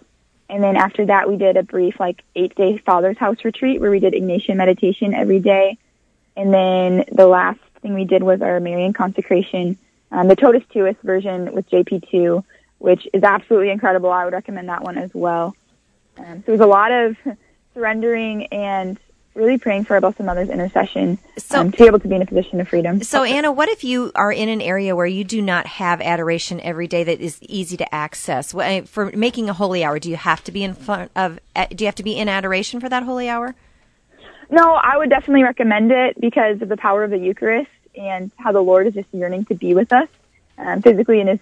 And 0.48 0.62
then 0.62 0.76
after 0.76 1.06
that, 1.06 1.28
we 1.28 1.36
did 1.36 1.56
a 1.56 1.62
brief, 1.62 1.98
like, 1.98 2.22
eight 2.36 2.54
day 2.54 2.78
Father's 2.78 3.18
House 3.18 3.44
retreat 3.44 3.80
where 3.80 3.90
we 3.90 3.98
did 3.98 4.12
Ignatian 4.14 4.56
meditation 4.56 5.12
every 5.12 5.40
day. 5.40 5.76
And 6.36 6.54
then 6.54 7.04
the 7.10 7.26
last 7.26 7.58
thing 7.82 7.94
we 7.94 8.04
did 8.04 8.22
was 8.22 8.42
our 8.42 8.60
Marian 8.60 8.92
consecration, 8.92 9.76
um, 10.12 10.28
the 10.28 10.36
Totus 10.36 10.62
Tuus 10.72 10.96
version 11.02 11.52
with 11.52 11.68
JP2, 11.68 12.44
which 12.78 13.08
is 13.12 13.24
absolutely 13.24 13.70
incredible. 13.70 14.12
I 14.12 14.24
would 14.24 14.34
recommend 14.34 14.68
that 14.68 14.82
one 14.82 14.98
as 14.98 15.10
well. 15.12 15.56
Um, 16.18 16.44
so 16.44 16.48
it 16.48 16.52
was 16.52 16.60
a 16.60 16.66
lot 16.66 16.92
of 16.92 17.16
surrendering 17.74 18.46
and 18.46 18.98
really 19.36 19.58
praying 19.58 19.84
for 19.84 19.94
our 19.94 20.00
Blessed 20.00 20.20
Mother's 20.20 20.48
intercession 20.48 21.18
So- 21.36 21.60
um, 21.60 21.70
to 21.70 21.78
be 21.78 21.84
able 21.84 22.00
to 22.00 22.08
be 22.08 22.16
in 22.16 22.22
a 22.22 22.26
position 22.26 22.60
of 22.60 22.68
freedom. 22.68 23.02
So, 23.02 23.22
Anna, 23.22 23.52
what 23.52 23.68
if 23.68 23.84
you 23.84 24.10
are 24.14 24.32
in 24.32 24.48
an 24.48 24.60
area 24.62 24.96
where 24.96 25.06
you 25.06 25.24
do 25.24 25.42
not 25.42 25.66
have 25.66 26.00
adoration 26.00 26.60
every 26.60 26.88
day 26.88 27.04
that 27.04 27.20
is 27.20 27.38
easy 27.42 27.76
to 27.76 27.94
access? 27.94 28.52
For 28.86 29.12
making 29.12 29.48
a 29.48 29.52
holy 29.52 29.84
hour, 29.84 29.98
do 29.98 30.08
you 30.10 30.16
have 30.16 30.42
to 30.44 30.52
be 30.52 30.64
in 30.64 30.74
front 30.74 31.10
of? 31.14 31.38
uh, 31.54 31.66
Do 31.70 31.84
you 31.84 31.86
have 31.86 31.94
to 31.96 32.02
be 32.02 32.16
in 32.18 32.28
adoration 32.28 32.80
for 32.80 32.88
that 32.88 33.02
holy 33.02 33.28
hour? 33.28 33.54
No, 34.50 34.72
I 34.74 34.96
would 34.96 35.10
definitely 35.10 35.42
recommend 35.42 35.92
it 35.92 36.20
because 36.20 36.62
of 36.62 36.68
the 36.68 36.76
power 36.76 37.04
of 37.04 37.10
the 37.10 37.18
Eucharist 37.18 37.70
and 37.96 38.30
how 38.36 38.52
the 38.52 38.60
Lord 38.60 38.86
is 38.86 38.94
just 38.94 39.08
yearning 39.12 39.44
to 39.46 39.54
be 39.54 39.74
with 39.74 39.92
us 39.92 40.08
um, 40.58 40.82
physically 40.82 41.20
in 41.20 41.26
His 41.26 41.40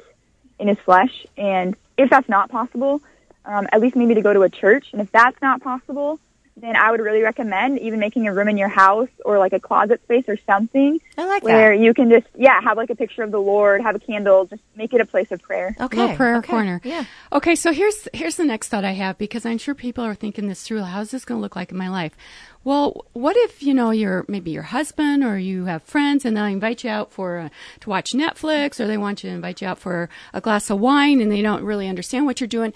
in 0.58 0.68
His 0.68 0.78
flesh. 0.78 1.26
And 1.36 1.76
if 1.98 2.10
that's 2.10 2.28
not 2.28 2.48
possible, 2.50 3.02
um, 3.44 3.68
at 3.72 3.80
least 3.80 3.94
maybe 3.94 4.14
to 4.14 4.22
go 4.22 4.32
to 4.32 4.42
a 4.42 4.48
church. 4.48 4.88
And 4.92 5.00
if 5.02 5.12
that's 5.12 5.40
not 5.42 5.62
possible, 5.62 6.18
then 6.56 6.76
I 6.76 6.90
would 6.90 7.00
really 7.00 7.22
recommend 7.22 7.80
even 7.80 7.98
making 7.98 8.28
a 8.28 8.32
room 8.32 8.48
in 8.48 8.56
your 8.56 8.68
house 8.68 9.08
or 9.24 9.38
like 9.38 9.52
a 9.52 9.60
closet 9.60 10.00
space 10.04 10.24
or 10.28 10.38
something 10.46 11.00
I 11.18 11.26
like 11.26 11.42
where 11.42 11.76
that. 11.76 11.82
you 11.82 11.92
can 11.94 12.10
just 12.10 12.26
yeah 12.36 12.60
have 12.62 12.76
like 12.76 12.90
a 12.90 12.94
picture 12.94 13.22
of 13.22 13.30
the 13.30 13.40
Lord, 13.40 13.80
have 13.82 13.96
a 13.96 13.98
candle, 13.98 14.46
just 14.46 14.62
make 14.76 14.94
it 14.94 15.00
a 15.00 15.06
place 15.06 15.32
of 15.32 15.42
prayer. 15.42 15.76
Okay. 15.80 15.96
Little 15.96 16.16
prayer 16.16 16.36
okay. 16.36 16.48
corner. 16.48 16.80
Yeah. 16.84 17.04
Okay, 17.32 17.54
so 17.54 17.72
here's 17.72 18.08
here's 18.12 18.36
the 18.36 18.44
next 18.44 18.68
thought 18.68 18.84
I 18.84 18.92
have 18.92 19.18
because 19.18 19.44
I'm 19.44 19.58
sure 19.58 19.74
people 19.74 20.04
are 20.04 20.14
thinking 20.14 20.48
this 20.48 20.62
through. 20.62 20.82
How's 20.82 21.10
this 21.10 21.24
going 21.24 21.38
to 21.38 21.42
look 21.42 21.56
like 21.56 21.72
in 21.72 21.76
my 21.76 21.88
life? 21.88 22.16
Well, 22.62 23.04
what 23.12 23.36
if 23.36 23.62
you 23.62 23.74
know 23.74 23.90
you're 23.90 24.24
maybe 24.28 24.50
your 24.50 24.62
husband 24.62 25.22
or 25.22 25.38
you 25.38 25.66
have 25.66 25.82
friends 25.82 26.24
and 26.24 26.36
they 26.36 26.50
invite 26.50 26.82
you 26.82 26.90
out 26.90 27.12
for 27.12 27.38
uh, 27.38 27.48
to 27.80 27.90
watch 27.90 28.12
Netflix 28.12 28.80
or 28.80 28.86
they 28.86 28.96
want 28.96 29.22
you 29.22 29.30
to 29.30 29.36
invite 29.36 29.60
you 29.60 29.68
out 29.68 29.78
for 29.78 30.08
a 30.32 30.40
glass 30.40 30.70
of 30.70 30.80
wine 30.80 31.20
and 31.20 31.30
they 31.30 31.42
don't 31.42 31.62
really 31.62 31.88
understand 31.88 32.24
what 32.24 32.40
you're 32.40 32.48
doing. 32.48 32.72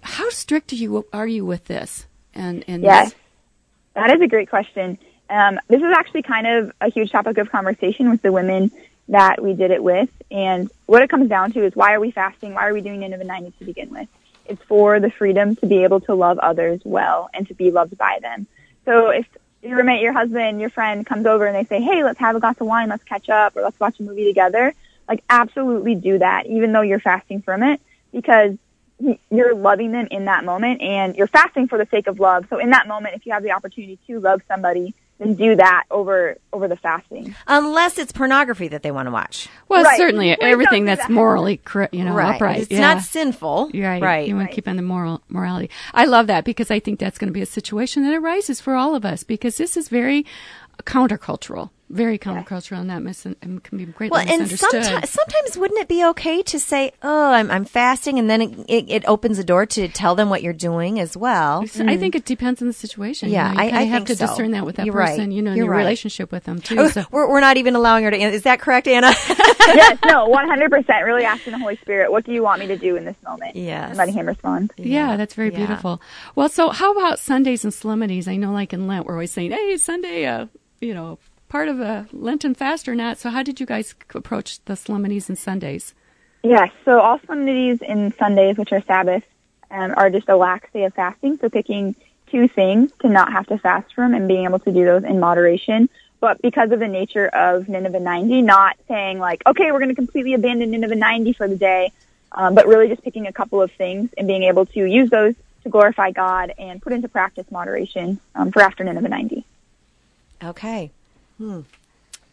How 0.00 0.30
strict 0.30 0.72
are 0.72 0.76
you 0.76 1.06
are 1.12 1.26
you 1.26 1.44
with 1.44 1.64
this? 1.64 2.05
And 2.36 2.64
and 2.68 2.82
Yes, 2.82 3.14
that 3.94 4.10
is 4.10 4.20
a 4.20 4.28
great 4.28 4.48
question. 4.48 4.98
Um, 5.28 5.58
this 5.68 5.80
is 5.80 5.92
actually 5.92 6.22
kind 6.22 6.46
of 6.46 6.72
a 6.80 6.90
huge 6.90 7.10
topic 7.10 7.38
of 7.38 7.50
conversation 7.50 8.10
with 8.10 8.22
the 8.22 8.30
women 8.30 8.70
that 9.08 9.42
we 9.42 9.54
did 9.54 9.70
it 9.70 9.82
with. 9.82 10.10
And 10.30 10.70
what 10.86 11.02
it 11.02 11.10
comes 11.10 11.28
down 11.28 11.52
to 11.52 11.64
is 11.64 11.74
why 11.74 11.94
are 11.94 12.00
we 12.00 12.10
fasting? 12.10 12.54
Why 12.54 12.68
are 12.68 12.74
we 12.74 12.80
doing 12.80 13.00
Nineveh 13.00 13.24
90 13.24 13.52
to 13.58 13.64
begin 13.64 13.90
with? 13.90 14.08
It's 14.44 14.62
for 14.64 15.00
the 15.00 15.10
freedom 15.10 15.56
to 15.56 15.66
be 15.66 15.82
able 15.82 16.00
to 16.00 16.14
love 16.14 16.38
others 16.38 16.80
well 16.84 17.28
and 17.34 17.48
to 17.48 17.54
be 17.54 17.70
loved 17.70 17.98
by 17.98 18.18
them. 18.20 18.46
So 18.84 19.08
if 19.08 19.26
your 19.62 19.78
roommate, 19.78 20.02
your 20.02 20.12
husband, 20.12 20.60
your 20.60 20.70
friend 20.70 21.04
comes 21.04 21.26
over 21.26 21.46
and 21.46 21.56
they 21.56 21.64
say, 21.64 21.82
hey, 21.82 22.04
let's 22.04 22.20
have 22.20 22.36
a 22.36 22.40
glass 22.40 22.60
of 22.60 22.66
wine, 22.66 22.88
let's 22.88 23.02
catch 23.02 23.28
up, 23.28 23.56
or 23.56 23.62
let's 23.62 23.78
watch 23.80 23.98
a 23.98 24.02
movie 24.02 24.26
together, 24.26 24.72
like 25.08 25.24
absolutely 25.28 25.96
do 25.96 26.18
that, 26.18 26.46
even 26.46 26.72
though 26.72 26.82
you're 26.82 27.00
fasting 27.00 27.42
from 27.42 27.62
it, 27.62 27.80
because 28.12 28.56
you're 29.30 29.54
loving 29.54 29.92
them 29.92 30.08
in 30.10 30.24
that 30.24 30.44
moment 30.44 30.80
and 30.80 31.16
you're 31.16 31.26
fasting 31.26 31.68
for 31.68 31.76
the 31.78 31.86
sake 31.90 32.06
of 32.06 32.18
love. 32.18 32.46
So 32.48 32.58
in 32.58 32.70
that 32.70 32.88
moment, 32.88 33.14
if 33.14 33.26
you 33.26 33.32
have 33.32 33.42
the 33.42 33.52
opportunity 33.52 33.98
to 34.06 34.20
love 34.20 34.40
somebody, 34.48 34.94
then 35.18 35.34
do 35.34 35.56
that 35.56 35.84
over 35.90 36.36
over 36.52 36.68
the 36.68 36.76
fasting. 36.76 37.34
Unless 37.46 37.98
it's 37.98 38.12
pornography 38.12 38.68
that 38.68 38.82
they 38.82 38.90
want 38.90 39.06
to 39.06 39.10
watch. 39.10 39.48
well, 39.68 39.82
Right. 39.84 39.96
certainly 39.96 40.34
Please 40.36 40.38
everything 40.52 40.84
that's 40.84 41.00
that. 41.02 41.10
morally 41.10 41.56
cor- 41.58 41.88
you 41.92 42.04
know 42.04 42.14
right. 42.14 42.34
upright. 42.34 42.60
It's 42.60 42.70
yeah. 42.70 42.80
not 42.80 43.02
sinful. 43.02 43.70
You're 43.72 43.88
right. 43.88 44.02
Right. 44.02 44.28
You 44.28 44.34
want 44.34 44.46
Right. 44.46 44.50
to 44.50 44.54
keep 44.54 44.68
on 44.68 44.76
the 44.76 44.82
moral 44.82 45.22
morality. 45.28 45.70
I 45.94 46.04
love 46.04 46.26
that 46.26 46.44
because 46.44 46.70
I 46.70 46.80
think 46.80 46.98
that's 46.98 47.16
going 47.18 47.28
to 47.28 47.32
be 47.34 47.40
a 47.42 47.46
situation 47.46 48.02
that 48.04 48.14
arises 48.14 48.60
for 48.60 48.74
all 48.74 48.94
of 48.94 49.04
us 49.06 49.24
because 49.24 49.56
this 49.56 49.76
is 49.76 49.88
very 49.88 50.26
countercultural, 50.84 51.70
very 51.88 52.18
countercultural, 52.18 52.80
and 52.80 52.90
that 52.90 53.00
mis- 53.02 53.24
and 53.26 53.62
can 53.62 53.78
be 53.78 53.84
greatly 53.86 54.10
Well, 54.16 54.20
and 54.28 54.42
misunderstood. 54.50 54.84
sometimes, 54.84 55.10
sometimes 55.10 55.56
wouldn't 55.56 55.80
it 55.80 55.88
be 55.88 56.04
okay 56.06 56.42
to 56.42 56.58
say, 56.58 56.92
"Oh, 57.02 57.30
I'm, 57.32 57.50
I'm 57.50 57.64
fasting," 57.64 58.18
and 58.18 58.28
then 58.28 58.42
it, 58.42 58.58
it, 58.68 58.84
it 58.90 59.04
opens 59.06 59.36
the 59.36 59.44
door 59.44 59.66
to 59.66 59.86
tell 59.88 60.14
them 60.16 60.28
what 60.28 60.42
you're 60.42 60.52
doing 60.52 60.98
as 60.98 61.16
well. 61.16 61.64
I 61.78 61.96
think 61.96 62.14
it 62.16 62.24
depends 62.24 62.60
on 62.60 62.66
the 62.68 62.74
situation. 62.74 63.28
Yeah, 63.30 63.50
you, 63.50 63.56
know, 63.56 63.62
you 63.62 63.68
I- 63.70 63.78
I 63.80 63.82
have 63.84 63.98
think 64.06 64.06
to 64.08 64.16
so. 64.16 64.26
discern 64.26 64.50
that 64.50 64.64
with 64.66 64.76
that 64.76 64.86
You're 64.86 64.94
right. 64.96 65.10
person. 65.10 65.30
You 65.30 65.42
know, 65.42 65.54
your 65.54 65.68
right. 65.70 65.78
relationship 65.78 66.32
with 66.32 66.44
them 66.44 66.60
too. 66.60 66.76
Oh, 66.80 66.88
So. 66.88 67.04
we're, 67.10 67.28
we're 67.30 67.40
not 67.40 67.56
even 67.56 67.76
allowing 67.76 68.04
her 68.04 68.10
to. 68.10 68.16
Is 68.16 68.42
that 68.42 68.60
correct, 68.60 68.88
Anna? 68.88 69.12
yes, 69.28 69.98
no, 70.04 70.28
100% 70.28 71.04
really 71.04 71.24
asking 71.24 71.52
the 71.52 71.58
Holy 71.58 71.76
Spirit, 71.76 72.10
what 72.10 72.24
do 72.24 72.32
you 72.32 72.42
want 72.42 72.60
me 72.60 72.66
to 72.68 72.76
do 72.76 72.96
in 72.96 73.04
this 73.04 73.16
moment? 73.24 73.54
Yeah, 73.56 73.88
And 73.88 73.96
letting 73.96 74.14
him 74.14 74.26
respond. 74.26 74.72
Yeah, 74.76 75.16
that's 75.16 75.34
very 75.34 75.50
Yeah. 75.50 75.58
beautiful. 75.58 76.00
Well, 76.34 76.48
so 76.48 76.70
how 76.70 76.92
about 76.92 77.18
Sundays 77.18 77.64
and 77.64 77.72
solemnities? 77.72 78.26
I 78.28 78.36
know, 78.36 78.52
like 78.52 78.72
in 78.72 78.86
Lent, 78.86 79.06
we're 79.06 79.12
always 79.14 79.30
saying, 79.32 79.52
"Hey, 79.52 79.76
Sunday, 79.76 80.26
uh, 80.26 80.46
you 80.80 80.92
know, 80.94 81.18
part 81.48 81.68
of 81.68 81.80
a 81.80 82.06
Lenten 82.12 82.54
fast 82.54 82.88
or 82.88 82.94
not." 82.94 83.18
So, 83.18 83.30
how 83.30 83.42
did 83.42 83.60
you 83.60 83.66
guys 83.66 83.94
approach 84.14 84.64
the 84.64 84.76
solemnities 84.76 85.28
and 85.28 85.38
Sundays? 85.38 85.94
Yes, 86.42 86.70
so 86.84 87.00
all 87.00 87.18
solemnities 87.26 87.82
and 87.82 88.14
Sundays, 88.14 88.56
which 88.56 88.72
are 88.72 88.82
Sabbath, 88.82 89.24
um, 89.70 89.94
are 89.96 90.10
just 90.10 90.28
a 90.28 90.36
lax 90.36 90.70
day 90.72 90.84
of 90.84 90.94
fasting. 90.94 91.38
So 91.38 91.48
picking 91.48 91.96
two 92.28 92.48
things 92.48 92.92
to 93.00 93.08
not 93.08 93.32
have 93.32 93.46
to 93.48 93.58
fast 93.58 93.92
from 93.94 94.14
and 94.14 94.28
being 94.28 94.44
able 94.44 94.58
to 94.60 94.72
do 94.72 94.84
those 94.84 95.04
in 95.04 95.20
moderation. 95.20 95.88
But 96.20 96.40
because 96.42 96.70
of 96.70 96.80
the 96.80 96.88
nature 96.88 97.26
of 97.26 97.68
Nineveh 97.68 98.00
90, 98.00 98.42
not 98.42 98.76
saying 98.88 99.18
like, 99.18 99.42
okay, 99.46 99.70
we're 99.72 99.78
going 99.78 99.90
to 99.90 99.94
completely 99.94 100.34
abandon 100.34 100.70
Nineveh 100.70 100.94
90 100.94 101.32
for 101.34 101.46
the 101.46 101.56
day, 101.56 101.92
um, 102.32 102.54
but 102.54 102.66
really 102.66 102.88
just 102.88 103.02
picking 103.02 103.26
a 103.26 103.32
couple 103.32 103.60
of 103.60 103.70
things 103.72 104.10
and 104.16 104.26
being 104.26 104.44
able 104.44 104.66
to 104.66 104.84
use 104.84 105.10
those 105.10 105.34
to 105.64 105.68
glorify 105.68 106.10
God 106.10 106.52
and 106.58 106.80
put 106.80 106.92
into 106.92 107.08
practice 107.08 107.50
moderation 107.50 108.20
um, 108.34 108.50
for 108.50 108.62
after 108.62 108.82
Nineveh 108.84 109.08
90. 109.08 109.44
Okay. 110.42 110.92
Hmm. 111.38 111.60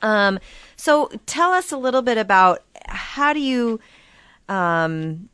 Um, 0.02 0.40
so 0.76 1.10
tell 1.26 1.52
us 1.52 1.72
a 1.72 1.78
little 1.78 2.02
bit 2.02 2.18
about 2.18 2.62
how 2.88 3.34
do 3.34 3.40
you, 3.40 3.80
um, 4.50 5.30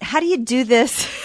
how 0.00 0.20
do 0.20 0.26
you 0.26 0.38
do 0.38 0.64
this? 0.64 1.08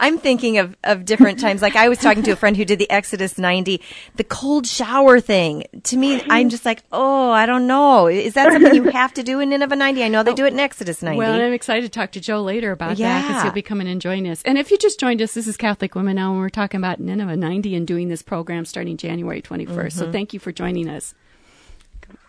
I'm 0.00 0.18
thinking 0.18 0.58
of, 0.58 0.76
of 0.84 1.04
different 1.04 1.38
times. 1.40 1.62
Like 1.62 1.76
I 1.76 1.88
was 1.88 1.98
talking 1.98 2.22
to 2.24 2.30
a 2.32 2.36
friend 2.36 2.56
who 2.56 2.64
did 2.64 2.78
the 2.78 2.90
Exodus 2.90 3.38
90, 3.38 3.80
the 4.16 4.24
cold 4.24 4.66
shower 4.66 5.20
thing. 5.20 5.64
To 5.84 5.96
me, 5.96 6.22
I'm 6.28 6.48
just 6.48 6.64
like, 6.64 6.82
oh, 6.92 7.30
I 7.30 7.46
don't 7.46 7.66
know. 7.66 8.06
Is 8.06 8.34
that 8.34 8.52
something 8.52 8.74
you 8.74 8.84
have 8.90 9.14
to 9.14 9.22
do 9.22 9.40
in 9.40 9.50
Nineveh 9.50 9.76
90? 9.76 10.04
I 10.04 10.08
know 10.08 10.22
they 10.22 10.34
do 10.34 10.46
it 10.46 10.52
in 10.52 10.60
Exodus 10.60 11.02
90. 11.02 11.18
Well, 11.18 11.32
I'm 11.32 11.52
excited 11.52 11.82
to 11.82 11.88
talk 11.88 12.12
to 12.12 12.20
Joe 12.20 12.42
later 12.42 12.72
about 12.72 12.96
that 12.96 13.26
because 13.26 13.42
he'll 13.42 13.52
be 13.52 13.62
coming 13.62 13.88
and 13.88 14.00
joining 14.00 14.28
us. 14.28 14.42
And 14.42 14.58
if 14.58 14.70
you 14.70 14.78
just 14.78 14.98
joined 15.00 15.22
us, 15.22 15.34
this 15.34 15.46
is 15.46 15.56
Catholic 15.56 15.94
Women 15.94 16.16
Now, 16.16 16.32
and 16.32 16.40
we're 16.40 16.48
talking 16.48 16.78
about 16.78 17.00
Nineveh 17.00 17.36
90 17.36 17.74
and 17.74 17.86
doing 17.86 18.08
this 18.08 18.22
program 18.22 18.64
starting 18.64 18.96
January 18.96 19.42
21st. 19.42 19.66
Mm-hmm. 19.66 19.88
So, 19.88 20.12
thank 20.12 20.32
you 20.32 20.40
for 20.40 20.52
joining 20.52 20.88
us. 20.88 21.14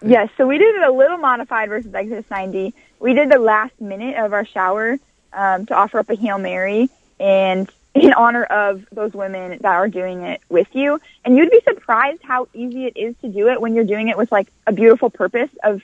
Yes, 0.01 0.29
so 0.37 0.47
we 0.47 0.57
did 0.57 0.75
it 0.75 0.83
a 0.83 0.91
little 0.91 1.17
modified 1.17 1.69
versus 1.69 1.93
Exodus 1.93 2.29
90. 2.29 2.73
We 2.99 3.13
did 3.13 3.29
the 3.29 3.39
last 3.39 3.79
minute 3.79 4.15
of 4.17 4.33
our 4.33 4.45
shower 4.45 4.97
um, 5.33 5.65
to 5.65 5.75
offer 5.75 5.99
up 5.99 6.09
a 6.09 6.15
Hail 6.15 6.37
Mary 6.37 6.89
and 7.19 7.69
in 7.95 8.11
honor 8.13 8.43
of 8.43 8.85
those 8.91 9.13
women 9.13 9.51
that 9.61 9.65
are 9.65 9.87
doing 9.87 10.23
it 10.23 10.41
with 10.49 10.67
you. 10.73 10.99
And 11.23 11.37
you'd 11.37 11.49
be 11.49 11.61
surprised 11.65 12.21
how 12.23 12.47
easy 12.53 12.85
it 12.85 12.97
is 12.97 13.15
to 13.21 13.29
do 13.29 13.47
it 13.47 13.61
when 13.61 13.73
you're 13.73 13.85
doing 13.85 14.09
it 14.09 14.17
with 14.17 14.31
like 14.31 14.47
a 14.67 14.73
beautiful 14.73 15.09
purpose 15.09 15.49
of 15.63 15.81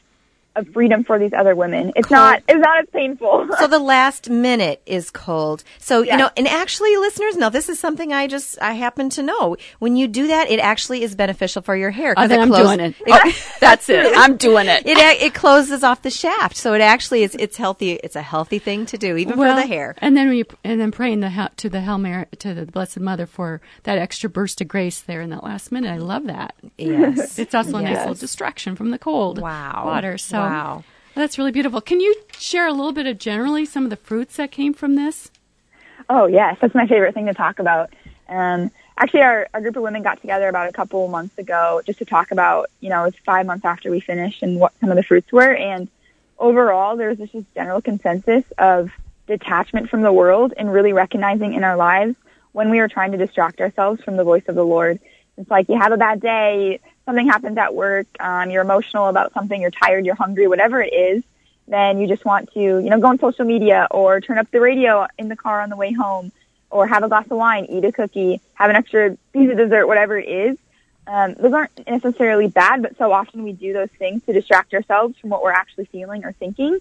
of 0.56 0.68
freedom 0.74 1.04
for 1.04 1.18
these 1.20 1.34
other 1.34 1.56
women. 1.56 1.94
It's 1.96 2.08
Cool. 2.08 2.18
not 2.18 2.44
it's 2.48 2.60
not 2.60 2.80
as 2.80 2.88
painful. 2.92 3.48
so 3.60 3.68
the 3.68 3.80
last 3.80 4.30
minute 4.30 4.82
is 4.86 5.10
cold. 5.10 5.64
So, 5.80 6.02
you 6.02 6.18
know, 6.18 6.30
and 6.36 6.48
actually 6.48 6.96
listeners, 6.98 7.38
now 7.38 7.50
this 7.50 7.70
is 7.70 7.80
something 7.80 8.12
I 8.12 8.28
just, 8.28 8.62
I 8.62 8.74
happen 8.74 9.10
to 9.12 9.24
know. 9.24 9.56
When 9.80 9.96
you 9.96 10.08
do 10.08 10.28
that, 10.28 10.50
it 10.52 10.60
actually 10.60 11.04
is 11.04 11.16
beneficial 11.16 11.62
for 11.62 11.76
your 11.76 11.92
hair. 11.92 12.14
Oh, 12.18 12.28
then 12.28 12.40
it 12.40 12.44
I'm 12.44 12.50
close- 12.50 12.66
doing 12.68 12.80
it. 12.80 12.96
Oh, 13.08 13.34
that's 13.60 13.90
it. 13.90 14.14
I'm 14.18 14.38
doing 14.38 14.68
it. 14.68 14.86
It 14.86 14.98
it 14.98 15.34
closes 15.34 15.84
off 15.84 16.02
the 16.02 16.10
shaft, 16.10 16.56
so 16.58 16.74
it 16.74 16.82
actually 16.82 17.24
is. 17.24 17.36
It's 17.36 17.58
healthy. 17.58 17.92
It's 17.94 18.16
a 18.16 18.22
healthy 18.22 18.60
thing 18.60 18.86
to 18.88 18.98
do, 18.98 19.18
even 19.18 19.38
well, 19.38 19.56
for 19.56 19.62
the 19.62 19.68
hair. 19.68 19.96
And 20.00 20.16
then 20.18 20.28
when 20.30 20.38
you 20.38 20.46
and 20.64 20.80
then 20.82 20.92
praying 20.92 21.20
the 21.22 21.52
to 21.58 21.70
the 21.70 21.82
Hail 21.82 21.98
Mary 21.98 22.26
to 22.40 22.54
the 22.54 22.66
Blessed 22.66 23.00
Mother 23.00 23.26
for 23.26 23.62
that 23.84 23.98
extra 23.98 24.30
burst 24.30 24.62
of 24.62 24.68
grace 24.68 25.00
there 25.02 25.22
in 25.22 25.30
that 25.32 25.44
last 25.44 25.72
minute. 25.72 25.92
I 25.92 25.98
love 25.98 26.26
that. 26.26 26.56
Yes, 26.78 27.38
It's 27.40 27.54
also 27.56 27.78
a 27.78 27.82
nice 27.82 27.98
little 28.00 28.14
distraction 28.16 28.76
from 28.76 28.90
the 28.92 29.00
cold 29.00 29.40
Wow. 29.40 29.84
water. 29.86 30.18
So 30.18 30.41
Wow. 30.50 30.84
that's 31.16 31.38
really 31.38 31.52
beautiful. 31.52 31.82
Can 31.82 32.00
you 32.00 32.16
share 32.38 32.68
a 32.68 32.74
little 32.74 32.92
bit 32.92 33.08
of 33.08 33.18
generally 33.18 33.66
some 33.66 33.84
of 33.84 33.90
the 33.90 33.96
fruits 33.96 34.38
that 34.38 34.52
came 34.52 34.74
from 34.74 34.96
this? 34.96 35.32
Oh 36.10 36.26
yes, 36.26 36.58
that's 36.60 36.76
my 36.76 36.88
favorite 36.88 37.14
thing 37.14 37.28
to 37.28 37.34
talk 37.34 37.60
about. 37.60 37.92
Um, 38.28 38.72
actually, 38.98 39.22
our, 39.22 39.48
our 39.54 39.62
group 39.62 39.76
of 39.76 39.84
women 39.84 40.04
got 40.04 40.22
together 40.22 40.48
about 40.48 40.70
a 40.70 40.72
couple 40.72 41.08
months 41.08 41.38
ago 41.38 41.82
just 41.86 42.00
to 42.00 42.06
talk 42.06 42.32
about, 42.32 42.70
you 42.80 42.90
know, 42.90 43.06
it's 43.06 43.18
five 43.20 43.46
months 43.46 43.66
after 43.66 43.92
we 43.92 44.00
finished 44.00 44.42
and 44.42 44.60
what 44.60 44.74
some 44.80 44.90
of 44.90 44.96
the 44.96 45.04
fruits 45.04 45.32
were. 45.32 45.54
And 45.54 45.90
overall, 46.40 46.98
there's 46.98 47.18
this 47.18 47.30
just 47.32 47.54
general 47.54 47.82
consensus 47.82 48.44
of 48.58 48.90
detachment 49.28 49.90
from 49.90 50.02
the 50.02 50.12
world 50.12 50.54
and 50.58 50.72
really 50.72 50.94
recognizing 50.94 51.54
in 51.54 51.64
our 51.64 51.76
lives 51.76 52.16
when 52.52 52.70
we 52.70 52.80
are 52.80 52.88
trying 52.88 53.12
to 53.12 53.18
distract 53.18 53.62
ourselves 53.62 54.02
from 54.04 54.18
the 54.18 54.24
voice 54.24 54.44
of 54.48 54.56
the 54.56 54.66
Lord. 54.66 55.00
It's 55.38 55.50
like 55.50 55.70
you 55.70 55.80
have 55.80 55.92
a 55.92 55.98
bad 55.98 56.22
day, 56.22 56.80
something 57.06 57.28
happens 57.28 57.58
at 57.58 57.74
work, 57.74 58.08
um, 58.20 58.52
you're 58.52 58.62
emotional 58.62 59.08
about 59.08 59.34
something, 59.34 59.60
you're 59.60 59.72
tired, 59.72 60.06
you're 60.06 60.16
hungry, 60.16 60.48
whatever 60.48 60.82
it 60.82 60.94
is 60.94 61.24
then 61.72 62.00
you 62.00 62.08
just 62.08 62.26
want 62.26 62.52
to, 62.54 62.60
you 62.60 62.90
know, 62.90 63.00
go 63.00 63.08
on 63.08 63.18
social 63.18 63.46
media 63.46 63.88
or 63.92 64.20
turn 64.20 64.38
up 64.38 64.50
the 64.52 64.60
radio 64.60 65.08
in 65.18 65.30
the 65.30 65.36
car 65.36 65.62
on 65.62 65.70
the 65.70 65.78
way 65.78 65.94
home 65.94 66.32
or 66.70 66.86
have 66.86 67.04
a 67.04 67.08
glass 67.08 67.26
of 67.26 67.38
wine, 67.38 67.66
eat 67.66 67.84
a 67.86 67.92
cookie, 67.92 68.42
have 68.54 68.70
an 68.70 68.76
extra 68.76 69.18
piece 69.34 69.50
of 69.50 69.58
dessert, 69.58 69.88
whatever 69.88 70.18
it 70.18 70.28
is. 70.28 70.58
Um, 71.08 71.34
those 71.34 71.54
aren't 71.54 71.88
necessarily 71.88 72.48
bad, 72.48 72.82
but 72.82 72.98
so 72.98 73.12
often 73.12 73.44
we 73.44 73.54
do 73.54 73.74
those 73.74 73.90
things 73.98 74.24
to 74.26 74.34
distract 74.34 74.74
ourselves 74.74 75.18
from 75.18 75.30
what 75.30 75.42
we're 75.42 75.52
actually 75.52 75.86
feeling 75.86 76.24
or 76.26 76.34
thinking. 76.34 76.78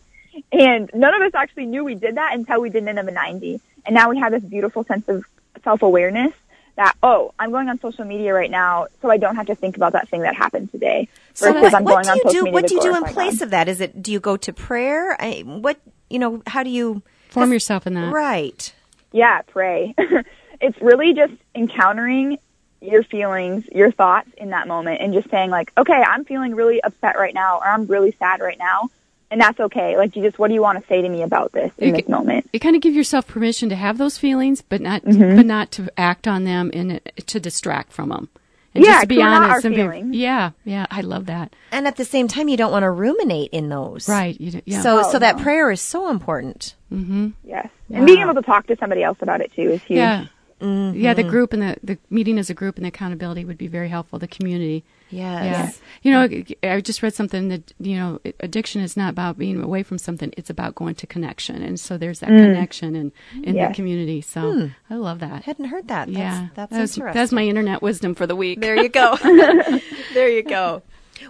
And 0.53 0.91
none 0.93 1.15
of 1.15 1.23
us 1.23 1.35
actually 1.35 1.67
knew 1.67 1.85
we 1.85 1.95
did 1.95 2.17
that 2.17 2.35
until 2.35 2.61
we 2.61 2.71
did 2.71 2.85
Nineveh 2.85 3.11
90. 3.11 3.61
And 3.87 3.95
now 3.95 4.11
we 4.11 4.19
have 4.19 4.33
this 4.33 4.45
beautiful 4.45 4.85
sense 4.85 5.09
of 5.09 5.25
self-awareness 5.65 6.33
that, 6.81 6.97
oh, 7.03 7.33
I'm 7.39 7.51
going 7.51 7.69
on 7.69 7.79
social 7.81 8.05
media 8.05 8.35
right 8.35 8.51
now, 8.51 8.87
so 9.03 9.11
I 9.11 9.17
don't 9.17 9.37
have 9.37 9.47
to 9.47 9.55
think 9.55 9.77
about 9.77 9.93
that 9.93 10.09
thing 10.09 10.23
that 10.23 10.35
happened 10.35 10.71
today. 10.73 11.09
So 11.35 11.53
Versus 11.53 11.63
what, 11.63 11.75
I'm 11.75 11.85
what 11.85 11.93
going 11.93 12.05
do 12.05 12.11
on 12.11 12.17
you 12.17 12.23
social 12.23 12.33
do? 12.33 12.45
media 12.45 12.53
What 12.53 12.67
do 12.67 12.75
you 12.75 12.81
do 12.81 12.97
in 12.97 13.05
place 13.05 13.39
God. 13.39 13.45
of 13.45 13.51
that? 13.51 13.69
Is 13.69 13.81
it? 13.81 14.03
Do 14.03 14.11
you 14.11 14.21
go 14.21 14.37
to 14.37 14.53
prayer? 14.53 15.17
I, 15.21 15.43
what 15.45 15.79
you 16.09 16.19
know? 16.19 16.43
How 16.47 16.63
do 16.63 16.71
you 16.71 17.03
Form 17.31 17.53
yourself 17.53 17.87
in 17.87 17.95
that. 17.95 18.13
Right. 18.13 18.73
Yeah, 19.13 19.43
pray. 19.43 19.95
it's 20.61 20.81
really 20.81 21.15
just 21.15 21.33
encountering 21.55 22.39
your 22.81 23.05
feelings, 23.05 23.67
your 23.71 23.93
thoughts 23.93 24.31
in 24.37 24.51
that 24.51 24.67
moment 24.67 25.01
and 25.01 25.13
just 25.13 25.31
saying 25.31 25.51
like, 25.51 25.73
okay, 25.79 25.93
I'm 26.03 26.25
feeling 26.25 26.55
really 26.55 26.83
upset 26.83 27.17
right 27.17 27.35
now 27.35 27.59
or 27.59 27.69
I'm 27.69 27.87
really 27.87 28.13
sad 28.19 28.41
right 28.41 28.59
now. 28.59 28.91
And 29.31 29.41
that's 29.41 29.61
okay. 29.61 29.97
Like, 29.97 30.17
you 30.17 30.23
just, 30.23 30.39
what 30.39 30.49
do 30.49 30.55
you 30.55 30.63
want 30.63 30.81
to 30.81 30.87
say 30.89 31.03
to 31.03 31.09
me 31.09 31.23
about 31.23 31.53
this 31.53 31.73
in 31.79 31.89
You 31.89 31.93
this 31.95 32.07
ca- 32.07 32.11
moment? 32.13 32.49
You 32.53 32.61
kind 32.61 32.77
of 32.77 32.83
give 32.83 32.95
yourself 32.95 33.27
permission 33.27 33.69
to 33.69 33.77
have 33.77 33.99
those 33.99 34.19
feelings, 34.19 34.63
but 34.63 34.81
not 34.81 35.03
Mm-hmm. 35.05 35.37
but 35.37 35.47
not 35.47 35.71
to 35.73 35.91
act 35.99 36.27
on 36.29 36.45
them 36.45 36.71
and 36.75 37.01
to 37.27 37.41
distract 37.41 37.93
from 37.93 38.09
them. 38.11 38.29
And 38.75 38.85
Yeah, 38.85 38.91
just 38.93 39.01
to 39.03 39.07
be 39.09 39.17
'cause 39.17 39.23
we're 39.25 39.31
not 39.31 39.51
honest 39.51 39.65
our 39.67 39.73
and 40.01 40.13
be- 40.13 40.19
yeah, 40.19 40.51
yeah, 40.65 40.87
I 40.93 41.01
love 41.01 41.27
that. 41.27 41.55
And 41.73 41.87
at 41.89 41.97
the 41.97 42.05
same 42.05 42.29
time, 42.29 42.49
you 42.49 42.57
don't 42.57 42.71
want 42.71 42.85
to 42.85 42.91
ruminate 42.91 43.51
in 43.51 43.69
those. 43.69 44.09
Right. 44.09 44.41
You, 44.41 44.51
do- 44.53 44.63
yeah. 44.65 44.81
So, 44.83 45.01
Oh, 45.05 45.11
so 45.13 45.19
that 45.19 45.39
no. 45.39 45.43
prayer 45.43 45.71
is 45.73 45.81
so 45.81 46.09
important. 46.09 46.77
Yes. 46.91 47.69
And 47.93 48.07
being 48.07 48.21
able 48.21 48.35
to 48.35 48.43
talk 48.43 48.67
to 48.69 48.77
somebody 48.77 49.03
else 49.03 49.19
about 49.23 49.41
it 49.41 49.53
too 49.55 49.71
is 49.71 49.83
huge. 49.83 49.99
yeah. 49.99 50.27
Mm-hmm. 50.61 50.99
Yeah, 50.99 51.15
the 51.15 51.23
group 51.23 51.53
and 51.53 51.63
the, 51.63 51.77
the 51.83 51.99
meeting 52.11 52.39
as 52.39 52.51
a 52.51 52.55
group 52.55 52.77
and 52.77 52.85
the 52.85 52.89
accountability 52.89 53.45
would 53.45 53.59
be 53.59 53.67
very 53.67 53.89
helpful. 53.89 54.19
The 54.19 54.29
community. 54.29 54.85
Yes. 55.11 55.81
Yeah. 56.03 56.03
You 56.03 56.29
know, 56.29 56.45
I 56.63 56.81
just 56.81 57.03
read 57.03 57.15
something 57.15 57.49
that, 57.49 57.73
you 57.81 57.97
know, 57.97 58.21
addiction 58.39 58.81
is 58.81 58.97
not 58.97 59.11
about 59.11 59.37
being 59.39 59.61
away 59.61 59.83
from 59.83 59.99
something. 59.99 60.33
It's 60.37 60.51
about 60.51 60.77
going 60.77 60.95
to 60.97 61.07
connection. 61.07 61.63
And 61.63 61.81
so 61.81 61.99
there's 61.99 62.21
that 62.21 62.29
connection 62.29 62.95
and 62.95 63.11
in 63.43 63.57
Yes. 63.57 63.71
the 63.71 63.75
community. 63.75 64.21
So 64.21 64.71
I 64.89 64.95
love 64.95 65.19
that. 65.21 65.33
I 65.33 65.39
Hadn't 65.39 65.65
heard 65.67 65.89
that. 65.89 66.07
That's, 66.07 66.19
yeah. 66.19 66.49
That's 66.55 66.71
that 66.71 66.81
was, 66.81 66.97
interesting. 66.97 67.21
that's 67.21 67.33
my 67.33 67.43
internet 67.43 67.83
wisdom 67.83 68.15
for 68.15 68.27
the 68.27 68.37
week. 68.37 68.61
There 68.61 68.77
you 68.77 68.89
go. 68.89 69.17
there 70.15 70.29
you 70.29 70.43
go. 70.45 70.83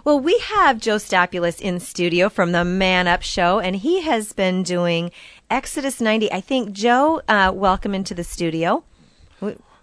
Well, 0.05 0.19
we 0.19 0.37
have 0.39 0.79
Joe 0.79 0.95
Stapoulos 0.95 1.59
in 1.59 1.79
studio 1.79 2.29
from 2.29 2.53
the 2.53 2.63
Man 2.63 3.07
Up 3.07 3.21
Show, 3.23 3.59
and 3.59 3.75
he 3.75 4.01
has 4.01 4.31
been 4.31 4.63
doing 4.63 5.11
Exodus 5.49 5.99
90. 5.99 6.31
I 6.31 6.39
think, 6.39 6.71
Joe, 6.71 7.21
uh, 7.27 7.51
welcome 7.53 7.93
into 7.93 8.13
the 8.13 8.23
studio. 8.23 8.83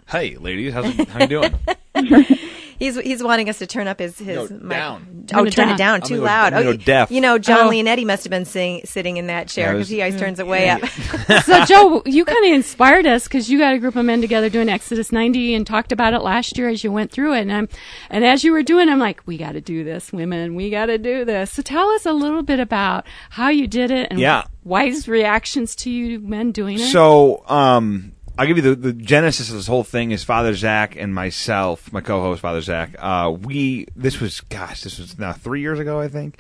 Hey, 0.09 0.37
ladies, 0.37 0.73
how's 0.73 0.99
it, 0.99 1.09
how 1.09 1.21
you 1.21 1.27
doing? 1.27 1.55
He's 2.79 2.95
he's 2.95 3.25
wanting 3.25 3.49
us 3.49 3.59
to 3.59 3.67
turn 3.67 3.89
up 3.89 3.99
his 3.99 4.17
his 4.19 4.53
No, 4.53 4.57
mic. 4.61 4.69
down. 4.69 5.27
Oh, 5.35 5.39
Turn 5.39 5.47
it 5.49 5.51
turn 5.53 5.67
down. 5.67 5.75
it 5.75 5.79
down 5.79 5.95
I'm 5.97 6.01
too 6.03 6.19
go- 6.19 6.23
loud. 6.23 6.53
I'm 6.53 6.61
gonna 6.63 6.69
oh, 6.69 6.77
go 6.77 6.85
deaf. 6.85 7.11
You 7.11 7.21
know, 7.21 7.37
Jon 7.37 7.67
Oh. 7.67 7.71
Leonetti 7.71 8.07
must 8.07 8.23
have 8.23 8.31
been 8.31 8.45
sing, 8.45 8.83
sitting 8.85 9.17
in 9.17 9.27
that 9.27 9.49
chair 9.49 9.73
because 9.73 9.89
he 9.89 10.01
always 10.01 10.17
turns 10.21 10.39
it 10.39 10.47
way 10.47 10.71
up. 10.71 10.85
so 11.45 11.65
Joe, 11.65 12.03
you 12.07 12.25
kind 12.25 12.47
of 12.47 12.53
inspired 12.53 13.05
us 13.05 13.25
because 13.25 13.51
you 13.51 13.59
got 13.59 13.75
a 13.75 13.81
group 13.81 13.97
of 13.97 14.05
men 14.05 14.21
together 14.21 14.49
doing 14.49 14.69
Exodus 14.69 15.11
90 15.11 15.55
and 15.57 15.67
talked 15.67 15.91
about 15.91 16.15
it 16.15 16.21
last 16.21 16.57
year 16.57 16.69
as 16.69 16.85
you 16.85 16.93
went 16.93 17.11
through 17.11 17.35
it. 17.35 17.41
And 17.41 17.53
I'm, 17.53 17.69
and 18.11 18.25
as 18.25 18.45
you 18.45 18.53
were 18.53 18.63
doing, 18.63 18.89
I'm 18.89 19.01
like, 19.01 19.27
we 19.27 19.37
got 19.39 19.53
to 19.55 19.61
do 19.61 19.83
this, 19.83 20.13
women. 20.13 20.55
We 20.55 20.71
got 20.71 20.87
to 20.87 20.99
do 20.99 21.25
this. 21.25 21.51
So 21.51 21.63
tell 21.63 21.89
us 21.91 22.07
a 22.07 22.13
little 22.13 22.45
bit 22.45 22.61
about 22.61 23.05
how 23.31 23.49
you 23.49 23.67
did 23.67 23.91
it 23.91 24.07
and 24.13 24.21
Yeah. 24.21 24.45
wise 24.63 25.09
reactions 25.09 25.75
to 25.77 25.91
you 25.91 26.21
men 26.21 26.53
doing 26.53 26.77
it. 26.79 26.93
So, 26.93 27.43
um, 27.49 28.13
I'll 28.39 28.47
give 28.47 28.57
you 28.57 28.63
the, 28.63 28.77
the 28.77 28.93
genesis 28.93 29.51
of 29.51 29.57
this 29.57 29.67
whole 29.67 29.83
thing 29.83 30.13
is 30.13 30.23
Father 30.23 30.55
Zach 30.55 30.95
and 30.95 31.13
myself, 31.13 31.93
my 31.93 32.01
co-host 32.01 32.41
Father 32.41 32.61
Zach. 32.61 32.95
Uh, 32.97 33.37
we 33.37 33.89
this 33.97 34.21
was 34.21 34.41
gosh, 34.43 34.83
this 34.83 34.97
was 34.97 35.19
now 35.19 35.33
three 35.33 35.61
years 35.61 35.81
ago, 35.81 35.99
I 35.99 36.07
think. 36.07 36.39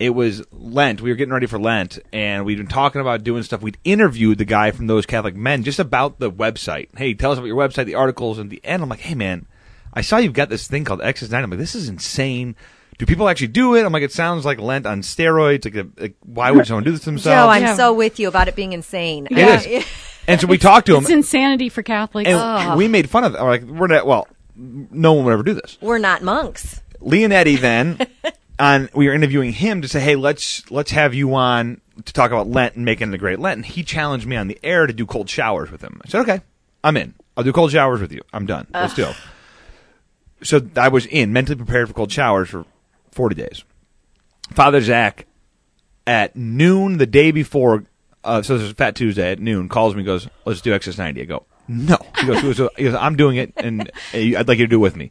It 0.00 0.10
was 0.10 0.42
Lent. 0.50 1.00
We 1.00 1.10
were 1.10 1.16
getting 1.16 1.32
ready 1.32 1.46
for 1.46 1.60
Lent, 1.60 2.00
and 2.12 2.44
we'd 2.44 2.58
been 2.58 2.66
talking 2.66 3.00
about 3.00 3.22
doing 3.22 3.44
stuff. 3.44 3.62
We'd 3.62 3.78
interviewed 3.84 4.38
the 4.38 4.44
guy 4.44 4.72
from 4.72 4.88
those 4.88 5.06
Catholic 5.06 5.36
men 5.36 5.62
just 5.62 5.78
about 5.78 6.18
the 6.18 6.32
website. 6.32 6.88
Hey, 6.98 7.14
tell 7.14 7.30
us 7.30 7.38
about 7.38 7.46
your 7.46 7.56
website, 7.56 7.86
the 7.86 7.94
articles, 7.94 8.40
and 8.40 8.50
the 8.50 8.60
end. 8.64 8.82
I'm 8.82 8.88
like, 8.88 8.98
hey 8.98 9.14
man, 9.14 9.46
I 9.94 10.00
saw 10.00 10.16
you've 10.16 10.32
got 10.32 10.48
this 10.48 10.66
thing 10.66 10.84
called 10.84 11.00
Exodus 11.00 11.30
Nine. 11.30 11.44
I'm 11.44 11.50
like, 11.50 11.60
this 11.60 11.76
is 11.76 11.88
insane. 11.88 12.56
Do 12.98 13.06
people 13.06 13.28
actually 13.28 13.48
do 13.48 13.74
it? 13.74 13.84
I'm 13.84 13.92
like, 13.92 14.02
it 14.02 14.12
sounds 14.12 14.44
like 14.44 14.58
Lent 14.58 14.86
on 14.86 15.02
steroids. 15.02 15.64
Like, 15.64 15.86
like 16.00 16.14
why 16.20 16.50
would 16.50 16.66
someone 16.66 16.84
do 16.84 16.90
this 16.92 17.00
to 17.00 17.06
themselves? 17.06 17.36
Joe, 17.44 17.48
I'm 17.50 17.62
Yeah. 17.62 17.74
so 17.74 17.92
with 17.92 18.18
you 18.18 18.28
about 18.28 18.48
it 18.48 18.56
being 18.56 18.72
insane. 18.72 19.28
It 19.30 19.38
is. 19.68 19.84
And 20.28 20.40
so 20.40 20.46
we 20.46 20.58
talked 20.58 20.86
to 20.86 20.96
him, 20.96 21.02
it's 21.02 21.10
insanity 21.10 21.68
for 21.68 21.82
Catholics. 21.82 22.28
and 22.28 22.76
we 22.78 22.88
made 22.88 23.08
fun 23.08 23.22
of 23.24 23.34
it. 23.34 23.40
We're 23.40 23.48
like, 23.48 23.62
we're 23.62 23.86
not, 23.86 24.06
well, 24.06 24.26
no 24.56 25.12
one 25.12 25.24
would 25.26 25.32
ever 25.32 25.42
do 25.42 25.54
this. 25.54 25.78
We're 25.80 25.98
not 25.98 26.22
monks. 26.22 26.80
Leonetti 27.00 27.60
then, 27.60 27.98
on 28.58 28.88
we 28.94 29.06
were 29.06 29.12
interviewing 29.14 29.52
him 29.52 29.82
to 29.82 29.88
say, 29.88 30.00
hey, 30.00 30.16
let's 30.16 30.68
let's 30.70 30.90
have 30.92 31.12
you 31.14 31.34
on 31.34 31.80
to 32.04 32.12
talk 32.12 32.30
about 32.30 32.48
Lent 32.48 32.74
and 32.74 32.84
making 32.84 33.10
it 33.10 33.14
a 33.14 33.18
great 33.18 33.38
Lent. 33.38 33.58
And 33.58 33.66
he 33.66 33.84
challenged 33.84 34.26
me 34.26 34.34
on 34.34 34.48
the 34.48 34.58
air 34.64 34.86
to 34.86 34.92
do 34.92 35.04
cold 35.06 35.28
showers 35.28 35.70
with 35.70 35.82
him. 35.82 36.00
I 36.04 36.08
said, 36.08 36.22
okay, 36.22 36.40
I'm 36.82 36.96
in. 36.96 37.14
I'll 37.36 37.44
do 37.44 37.52
cold 37.52 37.70
showers 37.70 38.00
with 38.00 38.10
you. 38.12 38.22
I'm 38.32 38.46
done. 38.46 38.66
Let's 38.72 38.94
do 38.94 39.04
it. 39.08 39.16
So 40.42 40.60
I 40.76 40.88
was 40.88 41.06
in, 41.06 41.32
mentally 41.32 41.56
prepared 41.56 41.88
for 41.88 41.94
cold 41.94 42.10
showers 42.10 42.48
for 42.48 42.64
40 43.16 43.34
days. 43.34 43.64
Father 44.52 44.80
Zach, 44.80 45.26
at 46.06 46.36
noon 46.36 46.98
the 46.98 47.06
day 47.06 47.32
before, 47.32 47.84
uh, 48.22 48.42
so 48.42 48.58
this 48.58 48.68
is 48.68 48.72
Fat 48.74 48.94
Tuesday 48.94 49.32
at 49.32 49.40
noon, 49.40 49.68
calls 49.68 49.96
me, 49.96 50.04
goes, 50.04 50.28
let's 50.44 50.60
do 50.60 50.72
Exodus 50.72 50.98
90. 50.98 51.22
I 51.22 51.24
go, 51.24 51.46
no. 51.66 51.96
He 52.20 52.26
goes, 52.26 52.60
he 52.76 52.84
goes, 52.84 52.94
I'm 52.94 53.16
doing 53.16 53.38
it, 53.38 53.52
and 53.56 53.90
I'd 54.12 54.46
like 54.46 54.58
you 54.58 54.66
to 54.66 54.70
do 54.70 54.76
it 54.76 54.78
with 54.78 54.96
me. 54.96 55.10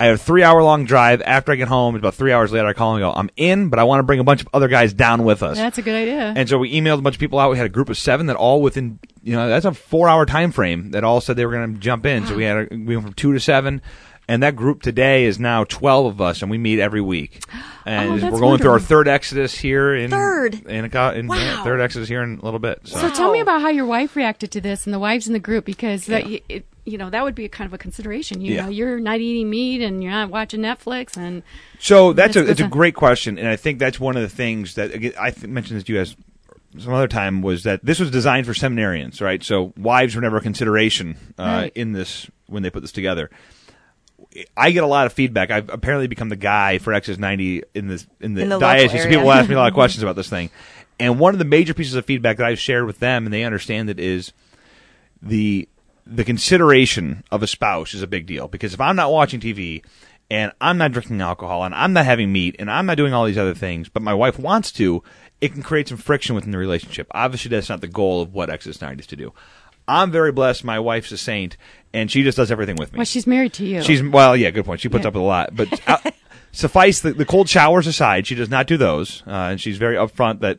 I 0.00 0.06
have 0.06 0.14
a 0.14 0.18
three 0.18 0.42
hour 0.42 0.62
long 0.62 0.86
drive. 0.86 1.20
After 1.22 1.52
I 1.52 1.56
get 1.56 1.68
home, 1.68 1.94
it's 1.94 2.00
about 2.00 2.14
three 2.14 2.32
hours 2.32 2.52
later, 2.52 2.66
I 2.66 2.72
call 2.72 2.96
him 2.96 3.02
and 3.02 3.12
go, 3.12 3.18
I'm 3.18 3.30
in, 3.36 3.68
but 3.68 3.78
I 3.78 3.84
want 3.84 3.98
to 4.00 4.02
bring 4.04 4.18
a 4.18 4.24
bunch 4.24 4.40
of 4.40 4.48
other 4.54 4.68
guys 4.68 4.94
down 4.94 5.24
with 5.24 5.42
us. 5.42 5.56
That's 5.56 5.78
a 5.78 5.82
good 5.82 5.94
idea. 5.94 6.32
And 6.36 6.48
so 6.48 6.58
we 6.58 6.72
emailed 6.72 7.00
a 7.00 7.02
bunch 7.02 7.16
of 7.16 7.20
people 7.20 7.38
out. 7.38 7.50
We 7.50 7.58
had 7.58 7.66
a 7.66 7.70
group 7.70 7.90
of 7.90 7.98
seven 7.98 8.26
that 8.26 8.36
all 8.36 8.62
within, 8.62 8.98
you 9.22 9.34
know, 9.34 9.48
that's 9.48 9.66
a 9.66 9.72
four 9.74 10.08
hour 10.08 10.24
time 10.24 10.52
frame 10.52 10.92
that 10.92 11.04
all 11.04 11.20
said 11.20 11.36
they 11.36 11.44
were 11.44 11.52
going 11.52 11.74
to 11.74 11.80
jump 11.80 12.06
in. 12.06 12.26
So 12.26 12.34
we 12.34 12.44
had 12.44 12.56
a, 12.56 12.68
we 12.70 12.96
went 12.96 13.02
from 13.02 13.12
two 13.12 13.32
to 13.34 13.40
seven. 13.40 13.82
And 14.26 14.42
that 14.42 14.56
group 14.56 14.80
today 14.82 15.24
is 15.24 15.38
now 15.38 15.64
12 15.64 16.06
of 16.06 16.20
us, 16.20 16.40
and 16.40 16.50
we 16.50 16.56
meet 16.58 16.78
every 16.80 17.00
week. 17.00 17.42
And 17.86 18.24
Oh, 18.24 18.30
we're 18.32 18.40
going 18.40 18.58
through 18.60 18.70
our 18.70 18.80
third 18.80 19.08
Exodus 19.08 19.54
here 19.58 19.94
in 19.94 20.08
Third? 20.10 20.54
in, 20.66 20.86
a, 20.90 21.12
in 21.12 21.26
Wow. 21.26 21.60
third 21.64 21.82
Exodus 21.82 22.08
here 22.08 22.22
in 22.22 22.38
a 22.38 22.42
little 22.42 22.58
bit. 22.58 22.80
So, 22.84 22.98
So 22.98 23.10
tell 23.10 23.30
me 23.30 23.40
about 23.40 23.60
how 23.60 23.68
your 23.68 23.84
wife 23.84 24.16
reacted 24.16 24.50
to 24.52 24.60
this 24.62 24.86
and 24.86 24.94
the 24.94 24.98
wives 24.98 25.26
in 25.26 25.34
the 25.34 25.38
group 25.38 25.66
because 25.66 26.06
that, 26.06 26.24
y 26.24 26.40
it, 26.48 26.64
you 26.86 26.96
know 26.96 27.10
that 27.10 27.22
would 27.24 27.34
be 27.34 27.44
a 27.44 27.48
kind 27.50 27.66
of 27.68 27.74
a 27.74 27.76
consideration. 27.78 28.40
You 28.40 28.54
Yeah. 28.54 28.62
know, 28.62 28.68
you're 28.70 28.98
not 29.00 29.20
eating 29.20 29.50
meat 29.50 29.82
and 29.82 30.02
you're 30.02 30.12
not 30.12 30.30
watching 30.30 30.60
Netflix 30.60 31.18
and 31.18 31.42
So 31.78 32.14
that's 32.14 32.36
a 32.36 32.50
it's 32.50 32.62
a 32.62 32.64
a- 32.64 32.68
great 32.68 32.94
question, 32.94 33.36
and 33.36 33.48
I 33.48 33.56
think 33.56 33.78
that's 33.80 34.00
one 34.00 34.16
of 34.16 34.22
the 34.22 34.30
things 34.34 34.76
that 34.76 34.94
again, 34.94 35.12
I 35.20 35.30
th- 35.30 35.46
mentioned 35.46 35.76
this 35.76 35.84
to 35.84 35.92
you 35.92 35.98
guys 35.98 36.16
some 36.78 36.94
other 36.94 37.06
time 37.06 37.42
was 37.42 37.64
that 37.64 37.84
this 37.84 38.00
was 38.00 38.10
designed 38.10 38.46
for 38.46 38.54
seminarians, 38.54 39.20
right? 39.20 39.44
So 39.44 39.74
wives 39.76 40.14
were 40.16 40.22
never 40.22 40.38
a 40.38 40.40
consideration 40.40 41.18
uh, 41.38 41.42
Right. 41.42 41.72
in 41.74 41.92
this 41.92 42.30
when 42.46 42.62
they 42.62 42.70
put 42.70 42.80
this 42.80 42.92
together. 42.92 43.28
I 44.56 44.70
get 44.70 44.82
a 44.82 44.86
lot 44.88 45.06
of 45.06 45.12
feedback. 45.12 45.50
I've 45.50 45.68
apparently 45.70 46.08
become 46.08 46.28
the 46.28 46.36
guy 46.36 46.78
for 46.78 46.92
Exodus 46.92 47.18
90 47.18 47.62
in 47.74 47.88
this 47.88 48.06
in 48.20 48.34
the, 48.34 48.42
In 48.42 48.48
the 48.48 48.58
diocese. 48.58 49.02
So 49.02 49.08
people 49.08 49.30
ask 49.30 49.48
me 49.48 49.54
a 49.54 49.58
lot 49.58 49.68
of 49.68 49.74
questions 49.82 50.02
about 50.02 50.16
this 50.16 50.28
thing, 50.28 50.50
and 50.98 51.18
one 51.18 51.34
of 51.34 51.38
the 51.38 51.44
major 51.44 51.74
pieces 51.74 51.94
of 51.94 52.04
feedback 52.04 52.38
that 52.38 52.46
I've 52.46 52.58
shared 52.58 52.86
with 52.86 52.98
them, 52.98 53.26
and 53.26 53.32
they 53.32 53.44
understand 53.44 53.90
it, 53.90 54.00
is 54.00 54.32
the 55.22 55.68
the 56.06 56.24
consideration 56.24 57.24
of 57.30 57.42
a 57.42 57.46
spouse 57.46 57.94
is 57.94 58.02
a 58.02 58.06
big 58.06 58.26
deal 58.26 58.48
because 58.48 58.74
if 58.74 58.80
I'm 58.80 58.96
not 58.96 59.10
watching 59.10 59.40
TV 59.40 59.82
and 60.30 60.52
I'm 60.60 60.78
not 60.78 60.92
drinking 60.92 61.20
alcohol 61.20 61.64
and 61.64 61.74
I'm 61.74 61.92
not 61.92 62.04
having 62.04 62.32
meat 62.32 62.56
and 62.58 62.70
I'm 62.70 62.86
not 62.86 62.96
doing 62.96 63.14
all 63.14 63.24
these 63.24 63.38
other 63.38 63.54
things, 63.54 63.88
but 63.88 64.02
my 64.02 64.14
wife 64.14 64.38
wants 64.38 64.70
to, 64.72 65.02
it 65.40 65.52
can 65.52 65.62
create 65.62 65.88
some 65.88 65.98
friction 65.98 66.34
within 66.34 66.50
the 66.50 66.58
relationship. 66.58 67.06
Obviously, 67.12 67.48
that's 67.48 67.68
not 67.68 67.80
the 67.80 67.88
goal 67.88 68.20
of 68.22 68.34
what 68.34 68.50
Exodus 68.50 68.80
90 68.80 69.00
is 69.00 69.06
to 69.08 69.16
do. 69.16 69.32
I'm 69.86 70.10
very 70.10 70.32
blessed. 70.32 70.64
My 70.64 70.78
wife's 70.78 71.12
a 71.12 71.18
saint, 71.18 71.56
and 71.92 72.10
she 72.10 72.22
just 72.22 72.36
does 72.36 72.50
everything 72.50 72.76
with 72.76 72.92
me. 72.92 72.98
well, 72.98 73.04
she's 73.04 73.26
married 73.26 73.52
to 73.54 73.64
you. 73.66 73.82
She's 73.82 74.02
well, 74.02 74.36
yeah, 74.36 74.50
good 74.50 74.64
point. 74.64 74.80
She 74.80 74.88
puts 74.88 75.02
Yeah. 75.04 75.08
up 75.08 75.14
with 75.14 75.22
a 75.22 75.26
lot, 75.26 75.54
but 75.54 75.80
uh, 75.88 75.98
suffice 76.52 77.00
the, 77.00 77.12
the 77.12 77.24
cold 77.26 77.48
showers 77.48 77.86
aside, 77.86 78.26
she 78.26 78.34
does 78.34 78.48
not 78.48 78.66
do 78.66 78.76
those, 78.76 79.22
uh, 79.26 79.30
and 79.50 79.60
she's 79.60 79.76
very 79.78 79.96
upfront 79.96 80.40
that 80.40 80.58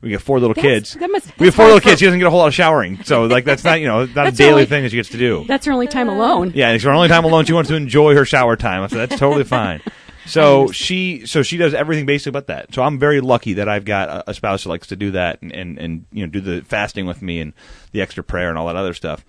we 0.00 0.08
get 0.08 0.20
four 0.20 0.40
little 0.40 0.54
That's- 0.54 0.92
kids. 0.92 0.94
that 0.94 1.10
must- 1.10 1.38
we 1.38 1.46
have 1.46 1.54
four 1.54 1.66
little 1.66 1.80
kids. 1.80 2.00
She 2.00 2.06
doesn't 2.06 2.18
get 2.18 2.26
a 2.26 2.30
whole 2.30 2.40
lot 2.40 2.48
of 2.48 2.54
showering, 2.54 3.02
so 3.04 3.24
like 3.26 3.44
that's 3.44 3.62
not 3.62 3.80
you 3.80 3.86
know 3.86 4.06
not 4.06 4.26
a 4.28 4.32
daily 4.32 4.52
only- 4.52 4.66
thing 4.66 4.82
that 4.82 4.90
she 4.90 4.96
gets 4.96 5.10
to 5.10 5.18
do. 5.18 5.44
That's 5.46 5.66
her 5.66 5.72
only 5.72 5.86
time 5.86 6.08
alone. 6.08 6.52
Yeah, 6.54 6.70
it's 6.72 6.82
her 6.84 6.90
only 6.92 7.08
time 7.08 7.24
alone. 7.24 7.44
She 7.44 7.52
wants 7.52 7.68
to 7.70 7.76
enjoy 7.76 8.14
her 8.14 8.24
shower 8.24 8.56
time. 8.56 8.88
So 8.88 8.96
that's 8.96 9.18
totally 9.18 9.44
fine. 9.44 9.80
So 10.26 10.70
she, 10.70 11.26
so 11.26 11.42
she 11.42 11.56
does 11.56 11.74
everything 11.74 12.06
basically 12.06 12.32
but 12.32 12.46
that. 12.46 12.74
So 12.74 12.82
I'm 12.82 12.98
very 12.98 13.20
lucky 13.20 13.54
that 13.54 13.68
I've 13.68 13.84
got 13.84 14.08
a, 14.08 14.30
a 14.30 14.34
spouse 14.34 14.64
who 14.64 14.70
likes 14.70 14.86
to 14.88 14.96
do 14.96 15.10
that 15.12 15.42
and, 15.42 15.52
and, 15.52 15.78
and 15.78 16.06
you 16.12 16.24
know 16.24 16.30
do 16.30 16.40
the 16.40 16.62
fasting 16.62 17.06
with 17.06 17.22
me 17.22 17.40
and 17.40 17.52
the 17.92 18.00
extra 18.00 18.22
prayer 18.22 18.48
and 18.48 18.58
all 18.58 18.66
that 18.66 18.76
other 18.76 18.94
stuff. 18.94 19.24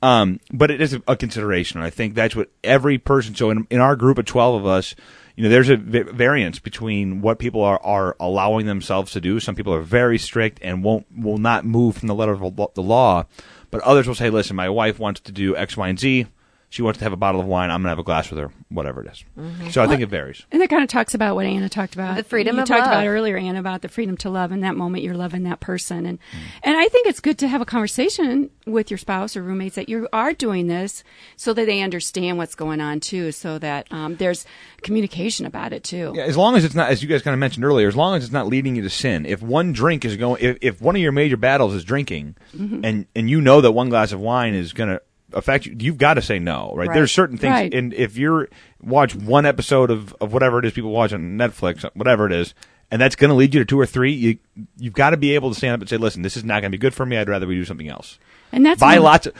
Um, 0.00 0.40
but 0.52 0.70
it 0.70 0.80
is 0.80 0.94
a, 0.94 1.02
a 1.08 1.16
consideration. 1.16 1.80
I 1.82 1.90
think 1.90 2.14
that's 2.14 2.36
what 2.36 2.50
every 2.62 2.98
person. 2.98 3.34
So 3.34 3.50
in, 3.50 3.66
in 3.68 3.80
our 3.80 3.96
group 3.96 4.18
of 4.18 4.26
twelve 4.26 4.60
of 4.60 4.66
us, 4.66 4.94
you 5.36 5.44
know, 5.44 5.50
there's 5.50 5.70
a 5.70 5.76
variance 5.76 6.58
between 6.58 7.20
what 7.20 7.38
people 7.38 7.62
are, 7.62 7.80
are 7.82 8.16
allowing 8.18 8.66
themselves 8.66 9.12
to 9.12 9.20
do. 9.20 9.40
Some 9.40 9.54
people 9.54 9.74
are 9.74 9.82
very 9.82 10.18
strict 10.18 10.58
and 10.62 10.82
won't 10.82 11.06
will 11.16 11.38
not 11.38 11.64
move 11.64 11.96
from 11.96 12.08
the 12.08 12.14
letter 12.14 12.32
of 12.32 12.74
the 12.74 12.82
law, 12.82 13.24
but 13.70 13.80
others 13.82 14.06
will 14.06 14.14
say, 14.14 14.30
"Listen, 14.30 14.56
my 14.56 14.68
wife 14.68 14.98
wants 14.98 15.20
to 15.20 15.32
do 15.32 15.56
X, 15.56 15.76
Y, 15.76 15.88
and 15.88 15.98
Z. 15.98 16.26
She 16.70 16.82
wants 16.82 16.98
to 16.98 17.04
have 17.04 17.12
a 17.14 17.16
bottle 17.16 17.40
of 17.40 17.46
wine. 17.46 17.70
I'm 17.70 17.78
going 17.80 17.84
to 17.84 17.88
have 17.90 17.98
a 17.98 18.02
glass 18.02 18.30
with 18.30 18.38
her, 18.38 18.50
whatever 18.68 19.02
it 19.02 19.10
is." 19.10 19.72
So 19.72 19.82
I 19.82 19.86
think 19.86 20.02
it 20.02 20.08
varies. 20.10 20.44
And 20.52 20.60
that 20.60 20.68
kind 20.68 20.82
of 20.82 20.88
talks 20.88 21.14
about 21.14 21.34
what 21.34 21.46
Anna 21.46 21.68
talked 21.68 21.94
about. 21.94 22.16
The 22.16 22.22
freedom 22.24 22.56
you 22.56 22.62
of 22.62 22.68
talked 22.68 22.80
love. 22.82 22.90
about 22.92 23.06
earlier, 23.06 23.36
Anna, 23.38 23.58
about 23.58 23.80
the 23.82 23.88
freedom 23.88 24.16
to 24.18 24.30
love. 24.30 24.52
In 24.52 24.60
that 24.60 24.76
moment, 24.76 25.02
you're 25.02 25.14
loving 25.16 25.44
that 25.44 25.60
person, 25.60 26.04
and 26.04 26.18
Mm. 26.18 26.38
and 26.64 26.76
I 26.76 26.88
think 26.88 27.06
it's 27.06 27.20
good 27.20 27.38
to 27.38 27.48
have 27.48 27.60
a 27.60 27.64
conversation 27.64 28.50
with 28.66 28.90
your 28.90 28.98
spouse 28.98 29.34
or 29.36 29.42
roommates 29.42 29.76
that 29.76 29.88
you 29.88 30.06
are 30.12 30.34
doing 30.34 30.66
this, 30.66 31.02
so 31.36 31.54
that 31.54 31.64
they 31.66 31.80
understand 31.80 32.36
what's 32.36 32.54
going 32.54 32.80
on 32.82 33.00
too, 33.00 33.32
so 33.32 33.58
that 33.58 33.90
um, 33.90 34.16
there's 34.16 34.44
communication 34.82 35.46
about 35.46 35.72
it 35.72 35.84
too. 35.84 36.12
Yeah, 36.14 36.24
as 36.24 36.36
long 36.36 36.54
as 36.56 36.64
it's 36.64 36.74
not, 36.74 36.90
as 36.90 37.02
you 37.02 37.08
guys 37.08 37.22
kind 37.22 37.32
of 37.32 37.38
mentioned 37.40 37.64
earlier, 37.64 37.88
as 37.88 37.96
long 37.96 38.16
as 38.16 38.24
it's 38.24 38.32
not 38.32 38.46
leading 38.46 38.76
you 38.76 38.82
to 38.82 38.90
sin. 38.90 39.24
If 39.26 39.42
one 39.42 39.72
drink 39.72 40.04
is 40.04 40.16
going, 40.16 40.42
if, 40.42 40.58
if 40.60 40.80
one 40.82 40.96
of 40.96 41.02
your 41.02 41.12
major 41.12 41.36
battles 41.36 41.74
is 41.74 41.84
drinking, 41.84 42.36
Mm-hmm. 42.56 42.84
and 42.84 43.06
and 43.14 43.30
you 43.30 43.40
know 43.40 43.60
that 43.60 43.72
one 43.72 43.88
glass 43.88 44.12
of 44.12 44.20
wine 44.20 44.54
is 44.54 44.72
going 44.72 44.88
to 44.88 45.00
affect 45.32 45.66
you, 45.66 45.76
you've 45.78 45.98
got 45.98 46.14
to 46.14 46.22
say 46.22 46.38
no, 46.38 46.72
right? 46.74 46.88
Right. 46.88 46.94
There's 46.94 47.12
certain 47.12 47.36
things, 47.38 47.52
Right. 47.52 47.72
and 47.74 47.92
if 47.94 48.16
you're 48.16 48.48
watch 48.82 49.14
one 49.14 49.44
episode 49.46 49.90
of 49.90 50.14
of 50.20 50.32
whatever 50.32 50.58
it 50.58 50.64
is 50.64 50.72
people 50.72 50.90
watch 50.90 51.12
on 51.12 51.36
Netflix, 51.36 51.84
whatever 51.94 52.26
it 52.26 52.32
is. 52.32 52.54
and 52.90 53.00
that's 53.00 53.16
going 53.16 53.28
to 53.28 53.34
lead 53.34 53.52
you 53.54 53.60
to 53.60 53.66
two 53.66 53.78
or 53.78 53.84
three, 53.86 54.12
you 54.12 54.38
you've 54.78 54.94
got 54.94 55.10
to 55.10 55.16
be 55.18 55.34
able 55.34 55.50
to 55.50 55.54
stand 55.54 55.74
up 55.74 55.80
and 55.80 55.88
say, 55.90 55.96
"Listen, 55.98 56.22
this 56.22 56.36
is 56.36 56.44
not 56.44 56.60
going 56.62 56.70
to 56.72 56.78
be 56.78 56.80
good 56.80 56.94
for 56.94 57.04
me. 57.04 57.16
I'd 57.18 57.28
rather 57.28 57.46
we 57.46 57.54
do 57.54 57.64
something 57.66 57.88
else." 57.88 58.18
And 58.52 58.64
that's 58.64 58.80
Buy 58.80 58.96
lots 58.96 59.26
of. 59.26 59.34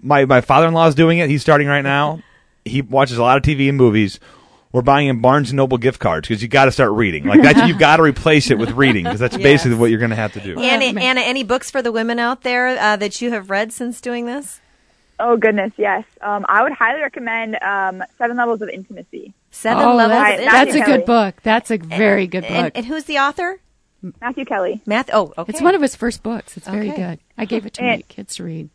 My 0.00 0.24
my 0.24 0.40
father 0.40 0.66
in 0.66 0.74
law 0.74 0.86
is 0.86 0.94
doing 0.94 1.18
it. 1.18 1.28
He's 1.28 1.42
starting 1.42 1.66
right 1.68 1.82
now. 1.82 2.22
He 2.64 2.82
watches 2.82 3.18
a 3.18 3.22
lot 3.22 3.36
of 3.36 3.42
TV 3.42 3.68
and 3.68 3.76
movies. 3.78 4.20
We're 4.70 4.82
buying 4.82 5.08
him 5.08 5.22
Barnes 5.22 5.48
and 5.50 5.56
Noble 5.56 5.78
gift 5.78 5.98
cards 5.98 6.28
because 6.28 6.42
you 6.42 6.48
got 6.48 6.66
to 6.66 6.72
start 6.72 6.92
reading. 6.92 7.24
Like 7.24 7.40
that, 7.42 7.66
you've 7.66 7.78
got 7.78 7.96
to 7.96 8.02
replace 8.02 8.50
it 8.50 8.58
with 8.58 8.72
reading 8.72 9.04
because 9.04 9.18
that's 9.18 9.36
basically 9.50 9.78
what 9.78 9.88
you're 9.90 9.98
going 9.98 10.10
to 10.10 10.16
have 10.16 10.34
to 10.34 10.40
do. 10.40 10.60
Anna. 10.60 11.00
Anna, 11.00 11.20
any 11.22 11.42
books 11.42 11.70
for 11.70 11.80
the 11.80 11.90
women 11.90 12.18
out 12.18 12.42
there 12.42 12.68
uh, 12.78 12.96
that 12.96 13.22
you 13.22 13.30
have 13.30 13.48
read 13.48 13.72
since 13.72 14.00
doing 14.02 14.26
this? 14.26 14.60
Oh 15.20 15.36
goodness, 15.36 15.72
yes. 15.76 16.04
Um, 16.20 16.46
I 16.48 16.62
would 16.62 16.72
highly 16.72 17.00
recommend 17.00 17.56
um, 17.62 18.04
Seven 18.18 18.36
Levels 18.36 18.62
of 18.62 18.68
Intimacy. 18.68 19.34
Seven 19.50 19.84
Oh, 19.84 19.94
levels. 19.96 20.16
that's, 20.18 20.38
of 20.38 20.44
that's 20.44 20.74
a 20.74 20.78
Matthew 20.78 20.84
good 20.96 21.06
book. 21.06 21.42
That's 21.42 21.70
a 21.70 21.76
very 21.78 22.26
good 22.26 22.42
book. 22.42 22.50
And, 22.50 22.72
and 22.76 22.86
who's 22.86 23.04
the 23.04 23.18
author? 23.18 23.58
Matthew 24.20 24.44
Kelly. 24.44 24.80
Math. 24.86 25.10
Oh, 25.12 25.32
okay. 25.36 25.50
It's 25.52 25.60
one 25.60 25.74
of 25.74 25.82
his 25.82 25.96
first 25.96 26.22
books. 26.22 26.56
It's 26.56 26.68
very 26.68 26.90
Okay. 26.92 26.96
good. 27.02 27.18
I 27.36 27.46
gave 27.46 27.66
it 27.66 27.74
to 27.74 27.82
And- 27.82 27.98
my 27.98 28.02
kids 28.02 28.36
to 28.36 28.44
read. 28.44 28.68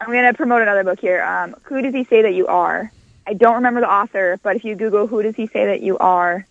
I'm 0.00 0.10
going 0.10 0.24
to 0.24 0.34
promote 0.34 0.62
another 0.62 0.84
book 0.84 1.00
here. 1.00 1.22
Um, 1.22 1.54
Who 1.64 1.80
Does 1.82 1.92
He 1.94 2.04
Say 2.04 2.22
That 2.22 2.34
You 2.34 2.46
Are? 2.46 2.90
I 3.26 3.34
don't 3.34 3.54
remember 3.56 3.80
the 3.80 3.90
author, 3.90 4.38
but 4.42 4.56
if 4.56 4.64
you 4.64 4.74
Google 4.74 5.06
Who 5.06 5.22
Does 5.22 5.34
He 5.36 5.46
Say 5.46 5.66
That 5.66 5.82
You 5.82 5.96
Are, 5.98 6.46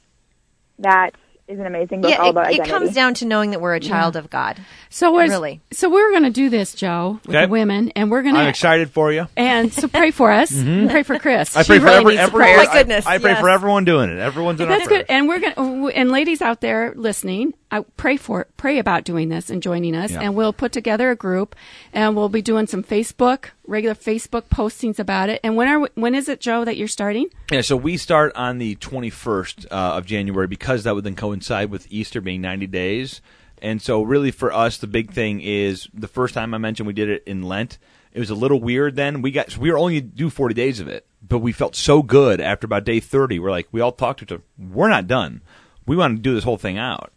that 0.80 1.14
is 1.48 1.60
an 1.60 1.66
amazing 1.66 2.00
book 2.02 2.18
all 2.18 2.26
yeah, 2.26 2.30
about 2.30 2.52
it, 2.54 2.60
it 2.60 2.66
comes 2.68 2.94
down 2.94 3.14
to 3.16 3.26
knowing 3.26 3.52
that 3.52 3.60
we're 3.60 3.76
a 3.76 3.80
child 3.80 4.16
of 4.16 4.30
God. 4.30 4.58
So 4.90 5.14
we're 5.14 5.24
Really? 5.28 5.62
so 5.72 5.90
we're 5.90 6.10
going 6.12 6.24
to 6.24 6.30
do 6.30 6.50
this, 6.50 6.74
Joe, 6.74 7.20
with 7.26 7.36
Okay. 7.36 7.46
the 7.46 7.52
women, 7.52 7.92
and 7.96 8.10
we're 8.10 8.22
going 8.22 8.36
to. 8.36 8.42
I'm 8.42 8.48
excited 8.48 8.92
for 8.92 9.12
you. 9.12 9.28
and 9.36 9.72
so 9.74 9.88
pray 9.88 10.12
for 10.12 10.32
us. 10.32 10.52
Mm-hmm. 10.52 10.88
Pray 10.90 11.04
for 11.04 11.20
Chris. 11.20 11.56
I 11.58 11.64
She 11.64 11.68
pray 11.68 11.80
for 11.80 11.86
really 11.86 11.98
every, 11.98 12.12
needs 12.14 12.22
everyone. 12.24 12.42
prayers. 12.48 12.68
Oh, 12.68 12.72
my 12.72 12.74
goodness, 12.80 13.06
I, 13.06 13.16
I 13.16 13.18
pray 13.18 13.32
yes. 13.32 13.42
for 13.42 13.50
everyone 13.50 13.84
doing 13.86 14.10
it. 14.10 14.20
Everyone's 14.20 14.62
in 14.62 14.70
our 14.72 14.78
That's 14.78 14.88
good. 14.88 15.06
And 15.10 15.28
we're 15.28 15.40
going 15.40 15.54
to 15.56 15.88
and 15.90 16.12
ladies 16.12 16.42
out 16.42 16.62
there 16.62 16.94
listening, 16.96 17.54
I 17.74 17.82
pray 17.98 18.18
for 18.18 18.46
pray 18.56 18.78
about 18.78 19.04
doing 19.04 19.30
this 19.30 19.50
and 19.50 19.62
joining 19.62 19.96
us 19.96 20.12
Yeah. 20.12 20.22
and 20.22 20.36
we'll 20.36 20.54
put 20.54 20.72
together 20.72 21.10
a 21.10 21.16
group 21.16 21.56
and 21.92 22.16
we'll 22.16 22.30
be 22.30 22.42
doing 22.44 22.68
some 22.68 22.84
Facebook, 22.84 23.46
regular 23.66 23.96
Facebook 23.96 24.44
postings 24.44 25.00
about 25.00 25.30
it. 25.30 25.40
And 25.44 25.56
when 25.56 25.68
are 25.68 25.80
we- 25.80 25.90
when 25.96 26.14
is 26.14 26.30
it, 26.30 26.40
Joe, 26.40 26.64
that 26.66 26.78
you're 26.78 26.88
starting? 26.88 27.30
Yeah, 27.52 27.62
so 27.62 27.76
we 27.76 27.98
start 27.98 28.32
on 28.36 28.60
the 28.60 28.76
21st 28.76 29.66
uh, 29.72 29.98
of 29.98 30.06
January 30.06 30.46
because 30.46 30.84
that 30.84 30.94
would 30.94 31.04
then 31.04 31.16
coincide 31.16 31.72
with 31.72 31.88
Easter 31.90 32.22
being 32.22 32.42
90 32.42 32.68
days. 32.68 33.22
And 33.62 33.82
so, 33.82 34.04
really, 34.04 34.30
for 34.30 34.54
us, 34.54 34.78
the 34.78 34.88
big 34.88 35.12
thing 35.12 35.42
is 35.42 35.88
the 35.94 36.08
first 36.08 36.34
time 36.34 36.54
I 36.54 36.58
mentioned 36.60 36.86
we 36.86 36.94
did 36.94 37.10
it 37.10 37.24
in 37.26 37.42
Lent. 37.42 37.80
It 38.12 38.20
was 38.20 38.30
a 38.30 38.36
little 38.36 38.60
weird 38.62 38.96
then. 38.96 39.24
We 39.24 39.32
got 39.32 39.58
we 39.58 39.72
were 39.72 39.78
only 39.80 40.00
do 40.00 40.30
40 40.30 40.54
days 40.54 40.80
of 40.80 40.88
it, 40.88 41.08
but 41.28 41.40
we 41.40 41.52
felt 41.52 41.76
so 41.76 42.04
good 42.04 42.40
after 42.40 42.66
about 42.66 42.84
day 42.84 43.00
30. 43.00 43.40
We're 43.40 43.50
like, 43.50 43.68
we 43.72 43.82
all 43.82 43.94
talked 43.94 44.20
to 44.20 44.26
each 44.26 44.32
other. 44.32 44.44
We're 44.60 44.90
not 44.90 45.08
done. 45.08 45.42
We 45.88 45.96
want 45.96 46.18
to 46.18 46.22
do 46.22 46.36
this 46.36 46.44
whole 46.44 46.58
thing 46.58 46.78
out. 46.78 47.12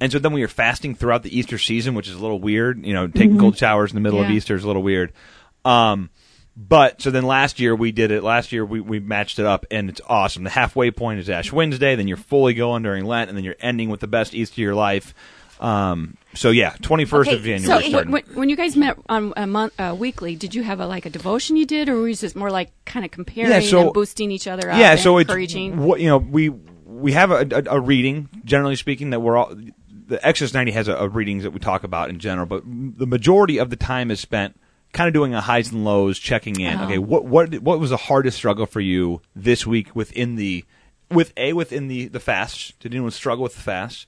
And 0.00 0.12
so 0.12 0.18
then 0.18 0.32
we 0.32 0.42
were 0.42 0.48
fasting 0.48 0.94
throughout 0.94 1.22
the 1.22 1.36
Easter 1.36 1.58
season, 1.58 1.94
which 1.94 2.08
is 2.08 2.14
a 2.14 2.18
little 2.18 2.38
weird. 2.40 2.84
You 2.84 2.92
know, 2.92 3.06
taking 3.06 3.38
cold 3.38 3.56
showers 3.56 3.90
in 3.90 3.94
the 3.94 4.00
middle 4.02 4.22
of 4.22 4.30
Easter 4.30 4.54
is 4.54 4.62
a 4.64 4.66
little 4.66 4.82
weird. 4.82 5.12
Um, 5.64 6.10
but 6.56 7.02
so 7.02 7.10
then 7.10 7.24
last 7.24 7.60
year 7.60 7.74
we 7.74 7.92
did 7.92 8.10
it. 8.10 8.22
Last 8.22 8.50
year 8.52 8.64
we, 8.64 8.80
we 8.80 8.98
matched 9.00 9.38
it 9.38 9.44
up, 9.46 9.66
and 9.70 9.88
it's 9.90 10.00
awesome. 10.06 10.44
The 10.44 10.50
halfway 10.50 10.90
point 10.90 11.20
is 11.20 11.28
Ash 11.28 11.52
Wednesday. 11.52 11.96
Then 11.96 12.08
you're 12.08 12.16
fully 12.16 12.54
going 12.54 12.82
during 12.82 13.04
Lent, 13.04 13.28
and 13.28 13.36
then 13.36 13.44
you're 13.44 13.56
ending 13.60 13.90
with 13.90 14.00
the 14.00 14.06
best 14.06 14.34
Easter 14.34 14.54
of 14.54 14.58
your 14.58 14.74
life. 14.74 15.14
Um, 15.60 16.16
so 16.34 16.50
yeah, 16.50 16.74
21st 16.76 17.20
Okay, 17.20 17.34
of 17.34 17.42
January. 17.42 17.82
So 17.82 17.88
starting. 17.88 18.12
when, 18.12 18.22
when 18.34 18.48
you 18.50 18.56
guys 18.56 18.76
met 18.76 18.98
on 19.08 19.32
a 19.36 19.46
month 19.46 19.78
uh, 19.80 19.94
weekly, 19.98 20.36
did 20.36 20.54
you 20.54 20.62
have 20.62 20.80
a 20.80 20.86
like 20.86 21.06
a 21.06 21.10
devotion 21.10 21.56
you 21.56 21.64
did, 21.66 21.88
or 21.88 21.96
was 22.00 22.22
it 22.22 22.36
more 22.36 22.50
like 22.50 22.70
kind 22.84 23.04
of 23.04 23.10
comparing 23.10 23.50
Yeah, 23.50 23.60
so- 23.60 23.80
and 23.84 23.92
boosting 23.94 24.30
each 24.30 24.46
other 24.46 24.70
up? 24.70 24.78
yeah, 24.78 24.96
so 24.96 25.16
it's 25.18 25.28
encouraging. 25.30 25.78
what 25.78 26.00
you 26.00 26.08
know 26.08 26.18
we 26.18 26.50
we 26.50 27.12
have 27.12 27.30
a, 27.30 27.46
a, 27.50 27.76
a 27.76 27.80
reading 27.80 28.28
generally 28.44 28.76
speaking 28.76 29.10
that 29.10 29.20
we're 29.20 29.36
all 29.36 29.54
the 30.06 30.24
Exodus 30.26 30.54
ninety 30.54 30.72
has 30.72 30.88
a, 30.88 30.94
a 30.94 31.08
readings 31.08 31.42
that 31.42 31.50
we 31.50 31.60
talk 31.60 31.84
about 31.84 32.10
in 32.10 32.18
general, 32.18 32.46
but 32.46 32.62
the 32.64 33.06
majority 33.06 33.58
of 33.58 33.70
the 33.70 33.76
time 33.76 34.10
is 34.10 34.20
spent 34.20 34.58
kind 34.92 35.08
of 35.08 35.14
doing 35.14 35.34
a 35.34 35.40
highs 35.40 35.70
and 35.70 35.84
lows, 35.84 36.18
checking 36.18 36.60
in. 36.60 36.78
Oh. 36.78 36.84
Okay, 36.84 36.98
what 36.98 37.24
what 37.24 37.54
what 37.60 37.78
was 37.78 37.90
the 37.90 37.96
hardest 37.96 38.36
struggle 38.36 38.66
for 38.66 38.80
you 38.80 39.20
this 39.34 39.66
week 39.66 39.94
within 39.94 40.36
the 40.36 40.64
with 41.10 41.32
a 41.36 41.52
within 41.52 41.88
the 41.88 42.08
the 42.08 42.20
fast? 42.20 42.78
Did 42.80 42.92
anyone 42.92 43.10
struggle 43.10 43.42
with 43.42 43.54
the 43.54 43.62
fast? 43.62 44.06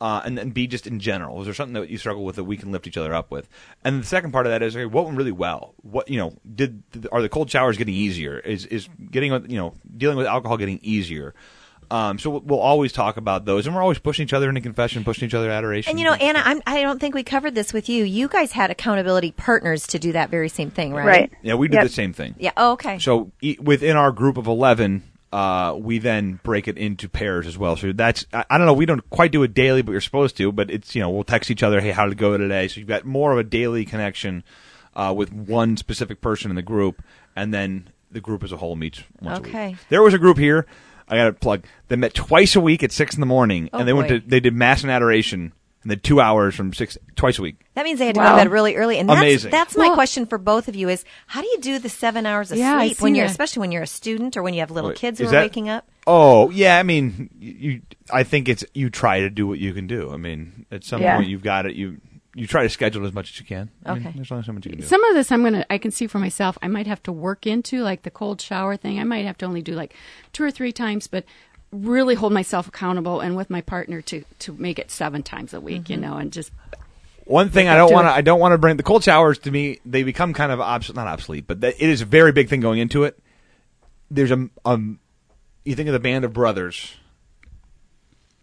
Uh, 0.00 0.22
and 0.24 0.38
then 0.38 0.50
B, 0.50 0.68
just 0.68 0.86
in 0.86 1.00
general, 1.00 1.36
was 1.36 1.46
there 1.46 1.54
something 1.54 1.74
that 1.74 1.90
you 1.90 1.98
struggle 1.98 2.24
with 2.24 2.36
that 2.36 2.44
we 2.44 2.56
can 2.56 2.70
lift 2.70 2.86
each 2.86 2.96
other 2.96 3.12
up 3.12 3.32
with? 3.32 3.48
And 3.82 4.00
the 4.00 4.06
second 4.06 4.30
part 4.30 4.46
of 4.46 4.52
that 4.52 4.62
is, 4.62 4.76
okay, 4.76 4.86
what 4.86 5.06
went 5.06 5.18
really 5.18 5.32
well? 5.32 5.74
What 5.82 6.08
you 6.08 6.18
know, 6.18 6.34
did 6.54 6.84
are 7.10 7.20
the 7.20 7.28
cold 7.28 7.50
showers 7.50 7.76
getting 7.76 7.94
easier? 7.94 8.38
Is 8.38 8.64
is 8.66 8.88
getting 9.10 9.32
you 9.50 9.58
know 9.58 9.74
dealing 9.96 10.16
with 10.16 10.26
alcohol 10.26 10.56
getting 10.56 10.78
easier? 10.82 11.34
Um, 11.90 12.18
so 12.18 12.28
we'll, 12.30 12.40
we'll 12.40 12.58
always 12.60 12.92
talk 12.92 13.16
about 13.16 13.44
those, 13.46 13.66
and 13.66 13.74
we're 13.74 13.80
always 13.82 13.98
pushing 13.98 14.24
each 14.24 14.32
other 14.34 14.48
into 14.48 14.60
confession, 14.60 15.04
pushing 15.04 15.26
each 15.26 15.34
other 15.34 15.50
adoration. 15.50 15.90
And 15.90 15.98
you 15.98 16.04
know, 16.04 16.12
Anna, 16.14 16.42
I'm, 16.44 16.60
I 16.66 16.82
don't 16.82 16.98
think 17.00 17.14
we 17.14 17.22
covered 17.22 17.54
this 17.54 17.72
with 17.72 17.88
you. 17.88 18.04
You 18.04 18.28
guys 18.28 18.52
had 18.52 18.70
accountability 18.70 19.32
partners 19.32 19.86
to 19.88 19.98
do 19.98 20.12
that 20.12 20.28
very 20.28 20.48
same 20.50 20.70
thing, 20.70 20.92
right? 20.92 21.06
Right. 21.06 21.32
yeah, 21.42 21.54
we 21.54 21.68
do 21.68 21.76
Yep. 21.76 21.84
the 21.84 21.92
same 21.92 22.12
thing. 22.12 22.34
Yeah. 22.38 22.50
Oh, 22.56 22.72
okay. 22.72 22.98
So 22.98 23.32
e- 23.40 23.56
within 23.60 23.96
our 23.96 24.12
group 24.12 24.36
of 24.36 24.46
eleven, 24.46 25.02
uh, 25.32 25.76
we 25.78 25.98
then 25.98 26.40
break 26.42 26.68
it 26.68 26.76
into 26.76 27.08
pairs 27.08 27.46
as 27.46 27.56
well. 27.56 27.76
So 27.76 27.92
that's 27.92 28.26
I, 28.34 28.44
I 28.50 28.58
don't 28.58 28.66
know. 28.66 28.74
We 28.74 28.84
don't 28.86 29.08
quite 29.10 29.32
do 29.32 29.42
it 29.42 29.54
daily, 29.54 29.80
but 29.82 29.92
we're 29.92 30.00
supposed 30.02 30.36
to. 30.38 30.52
But 30.52 30.70
it's 30.70 30.94
you 30.94 31.00
know 31.00 31.08
we'll 31.10 31.24
text 31.24 31.50
each 31.50 31.62
other, 31.62 31.80
hey, 31.80 31.90
how 31.92 32.04
did 32.04 32.12
it 32.12 32.18
go 32.18 32.36
today? 32.36 32.68
So 32.68 32.80
you've 32.80 32.88
got 32.88 33.06
more 33.06 33.32
of 33.32 33.38
a 33.38 33.44
daily 33.44 33.84
connection 33.86 34.44
uh, 34.94 35.14
with 35.16 35.32
one 35.32 35.76
specific 35.78 36.20
person 36.20 36.50
in 36.50 36.56
the 36.56 36.62
group, 36.62 37.02
and 37.34 37.54
then 37.54 37.88
the 38.10 38.20
group 38.20 38.42
as 38.42 38.52
a 38.52 38.56
whole 38.58 38.74
meets 38.76 39.02
once 39.20 39.38
a 39.38 39.42
Okay. 39.42 39.68
week. 39.70 39.76
There 39.90 40.02
was 40.02 40.12
a 40.14 40.18
group 40.18 40.38
here. 40.38 40.66
I 41.08 41.16
got 41.16 41.24
to 41.24 41.32
plug. 41.32 41.64
They 41.88 41.96
met 41.96 42.14
twice 42.14 42.54
a 42.56 42.60
week 42.60 42.82
at 42.82 42.92
six 42.92 43.14
in 43.14 43.20
the 43.20 43.26
morning, 43.26 43.70
Oh, 43.72 43.78
and 43.78 43.88
they 43.88 43.92
went 43.92 44.08
boy. 44.08 44.20
to 44.20 44.26
they 44.28 44.40
did 44.40 44.54
mass 44.54 44.82
and 44.82 44.90
adoration. 44.92 45.52
And 45.84 45.92
then 45.92 46.00
two 46.00 46.20
hours 46.20 46.56
from 46.56 46.74
six 46.74 46.98
twice 47.14 47.38
a 47.38 47.42
week. 47.42 47.64
That 47.74 47.84
means 47.84 48.00
they 48.00 48.06
had 48.06 48.16
to 48.16 48.20
go 48.20 48.28
to 48.30 48.36
bed 48.36 48.50
really 48.50 48.74
early, 48.74 48.98
and 48.98 49.08
that's, 49.08 49.20
Amazing. 49.20 49.50
that's 49.52 49.76
my 49.76 49.86
Well- 49.86 49.94
question 49.94 50.26
for 50.26 50.36
both 50.36 50.66
of 50.66 50.74
you: 50.74 50.88
is 50.88 51.04
how 51.28 51.40
do 51.40 51.46
you 51.46 51.60
do 51.60 51.78
the 51.78 51.88
seven 51.88 52.26
hours 52.26 52.50
of 52.50 52.58
Yeah, 52.58 52.78
sleep 52.80 53.00
when 53.00 53.14
you're, 53.14 53.26
that. 53.26 53.30
especially 53.30 53.60
when 53.60 53.70
you're 53.70 53.84
a 53.84 53.86
student 53.86 54.36
or 54.36 54.42
when 54.42 54.54
you 54.54 54.60
have 54.60 54.72
little 54.72 54.90
Wait, 54.90 54.98
kids 54.98 55.20
who 55.20 55.26
are 55.26 55.30
that- 55.30 55.42
waking 55.42 55.68
up? 55.68 55.88
Oh 56.04 56.50
yeah, 56.50 56.78
I 56.78 56.82
mean, 56.82 57.30
you. 57.38 57.82
I 58.12 58.24
think 58.24 58.48
it's 58.48 58.64
you 58.74 58.90
try 58.90 59.20
to 59.20 59.30
do 59.30 59.46
what 59.46 59.60
you 59.60 59.72
can 59.72 59.86
do. 59.86 60.10
I 60.12 60.16
mean, 60.16 60.66
at 60.72 60.82
some 60.82 61.00
Yeah. 61.00 61.16
point 61.16 61.28
you've 61.28 61.44
got 61.44 61.64
it. 61.64 61.76
You 61.76 61.98
you 62.34 62.46
try 62.46 62.62
to 62.62 62.68
schedule 62.68 63.06
as 63.06 63.12
much 63.12 63.30
as 63.30 63.40
you 63.40 63.46
can. 63.46 63.70
I 63.84 63.94
mean, 63.94 64.02
Okay. 64.06 64.12
there's 64.16 64.30
only 64.30 64.44
so 64.44 64.52
much 64.52 64.64
you 64.66 64.70
can 64.70 64.80
do. 64.80 64.86
Some 64.86 65.02
of 65.04 65.14
this 65.14 65.32
I'm 65.32 65.42
gonna 65.42 65.64
I 65.70 65.78
can 65.78 65.90
see 65.90 66.06
for 66.06 66.18
myself. 66.18 66.56
I 66.62 66.68
might 66.68 66.86
have 66.86 67.02
to 67.04 67.12
work 67.12 67.46
into 67.46 67.82
like 67.82 68.02
the 68.02 68.10
cold 68.10 68.40
shower 68.40 68.76
thing. 68.76 68.98
I 69.00 69.04
might 69.04 69.24
have 69.24 69.38
to 69.38 69.46
only 69.46 69.62
do 69.62 69.72
like 69.72 69.94
two 70.32 70.44
or 70.44 70.50
three 70.50 70.72
times, 70.72 71.06
but 71.06 71.24
really 71.72 72.14
hold 72.14 72.32
myself 72.32 72.66
accountable 72.68 73.20
and 73.20 73.36
with 73.36 73.50
my 73.50 73.60
partner 73.60 74.00
to 74.02 74.24
to 74.40 74.52
make 74.54 74.78
it 74.78 74.90
seven 74.90 75.22
times 75.22 75.52
a 75.54 75.60
week. 75.60 75.88
You 75.90 75.96
know, 75.96 76.16
and 76.16 76.32
just 76.32 76.52
One 77.24 77.50
thing 77.50 77.68
I 77.68 77.76
don't 77.76 77.92
want 77.92 78.06
to. 78.06 78.10
I 78.10 78.20
don't 78.20 78.40
want 78.40 78.52
to 78.52 78.58
bring 78.58 78.76
the 78.76 78.82
cold 78.82 79.04
showers 79.04 79.38
to 79.40 79.50
me. 79.50 79.80
They 79.84 80.02
become 80.02 80.32
kind 80.32 80.50
of 80.52 80.60
obs- 80.60 80.94
not 80.94 81.06
obsolete, 81.06 81.46
but 81.46 81.60
that, 81.62 81.74
it 81.82 81.88
is 81.88 82.00
a 82.00 82.06
very 82.06 82.32
big 82.32 82.48
thing 82.48 82.60
going 82.60 82.78
into 82.78 83.04
it. 83.04 83.18
There's 84.10 84.30
a 84.30 84.48
um, 84.64 84.98
you 85.64 85.74
think 85.74 85.88
of 85.88 85.92
the 85.92 86.00
band 86.00 86.24
of 86.24 86.32
brothers. 86.32 86.94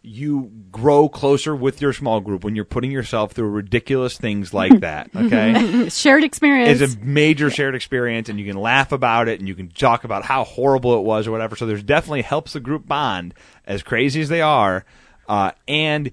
You 0.08 0.52
grow 0.72 1.10
closer 1.10 1.56
with 1.56 1.82
your 1.82 1.91
small 1.94 2.20
group 2.20 2.44
when 2.44 2.56
you're 2.56 2.63
putting 2.63 2.91
yourself 2.91 3.32
through 3.32 3.50
ridiculous 3.50 4.18
things 4.18 4.54
like 4.54 4.80
that. 4.82 5.10
Okay. 5.15 5.89
shared 5.89 6.24
experience. 6.24 6.80
is 6.80 6.96
a 6.96 7.00
major 7.00 7.50
shared 7.50 7.74
experience 7.74 8.30
and 8.30 8.39
you 8.39 8.46
can 8.46 8.58
laugh 8.58 8.91
about 8.91 9.28
it 9.28 9.39
and 9.39 9.48
you 9.48 9.56
can 9.56 9.70
talk 9.70 10.04
about 10.04 10.24
how 10.24 10.44
horrible 10.44 11.00
it 11.00 11.04
was 11.04 11.26
or 11.26 11.32
whatever. 11.32 11.56
So 11.56 11.65
there's 11.65 11.82
definitely 11.82 12.22
helps 12.22 12.54
the 12.54 12.60
group 12.60 12.88
bond 12.88 13.34
as 13.65 13.82
crazy 13.82 14.22
as 14.22 14.30
they 14.30 14.41
are. 14.41 14.86
Uh, 15.28 15.52
and 15.68 16.12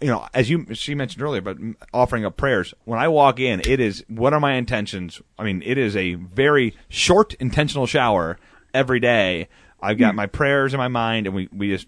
you 0.00 0.08
know, 0.08 0.26
as 0.34 0.50
you 0.50 0.66
she 0.74 0.94
mentioned 0.94 1.22
earlier, 1.22 1.40
but 1.40 1.56
offering 1.94 2.24
up 2.24 2.36
prayers. 2.36 2.74
When 2.84 2.98
I 2.98 3.08
walk 3.08 3.38
in, 3.38 3.60
it 3.60 3.78
is 3.78 4.04
what 4.08 4.32
are 4.32 4.40
my 4.40 4.54
intentions? 4.54 5.22
I 5.38 5.44
mean, 5.44 5.62
it 5.64 5.78
is 5.78 5.96
a 5.96 6.14
very 6.14 6.74
short 6.88 7.34
intentional 7.34 7.86
shower 7.86 8.38
every 8.74 8.98
day. 8.98 9.48
I've 9.80 9.98
got 9.98 10.14
my 10.14 10.26
prayers 10.26 10.74
in 10.74 10.78
my 10.78 10.88
mind, 10.88 11.26
and 11.26 11.36
we 11.36 11.48
we 11.52 11.68
just 11.68 11.86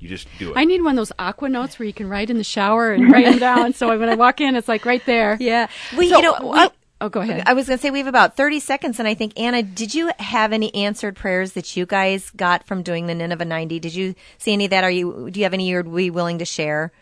you 0.00 0.08
just 0.08 0.26
do 0.38 0.50
it. 0.50 0.56
I 0.56 0.64
need 0.64 0.82
one 0.82 0.92
of 0.92 0.96
those 0.96 1.12
aqua 1.18 1.48
notes 1.48 1.78
where 1.78 1.86
you 1.86 1.92
can 1.92 2.08
write 2.08 2.30
in 2.30 2.38
the 2.38 2.44
shower 2.44 2.92
and 2.92 3.10
write 3.12 3.26
them 3.26 3.38
down. 3.38 3.72
So 3.74 3.96
when 3.98 4.08
I 4.08 4.14
walk 4.14 4.40
in, 4.40 4.56
it's 4.56 4.68
like 4.68 4.84
right 4.84 5.04
there. 5.06 5.36
Yeah. 5.40 5.68
We, 5.96 6.08
So, 6.08 6.16
you 6.16 6.22
know, 6.22 6.36
we- 6.42 6.68
oh, 7.02 7.08
go 7.08 7.20
ahead. 7.20 7.44
I 7.46 7.52
was 7.52 7.66
going 7.66 7.78
to 7.78 7.82
say 7.82 7.90
we 7.90 7.98
have 7.98 8.06
about 8.06 8.36
30 8.36 8.60
seconds, 8.60 8.98
and 8.98 9.06
I 9.06 9.14
think, 9.14 9.38
Anna, 9.38 9.62
did 9.62 9.94
you 9.94 10.10
have 10.18 10.52
any 10.52 10.74
answered 10.74 11.16
prayers 11.16 11.52
that 11.52 11.76
you 11.76 11.86
guys 11.86 12.30
got 12.30 12.66
from 12.66 12.82
doing 12.82 13.06
the 13.06 13.14
Nineveh 13.14 13.44
90? 13.44 13.78
Did 13.78 13.94
you 13.94 14.14
see 14.38 14.52
any 14.52 14.64
of 14.64 14.70
that? 14.70 14.84
Are 14.84 14.90
you, 14.90 15.28
do 15.30 15.38
you 15.40 15.44
have 15.44 15.54
any 15.54 15.68
you're 15.68 15.82
we 15.82 16.10
willing 16.10 16.38
to 16.38 16.44
share? 16.44 16.92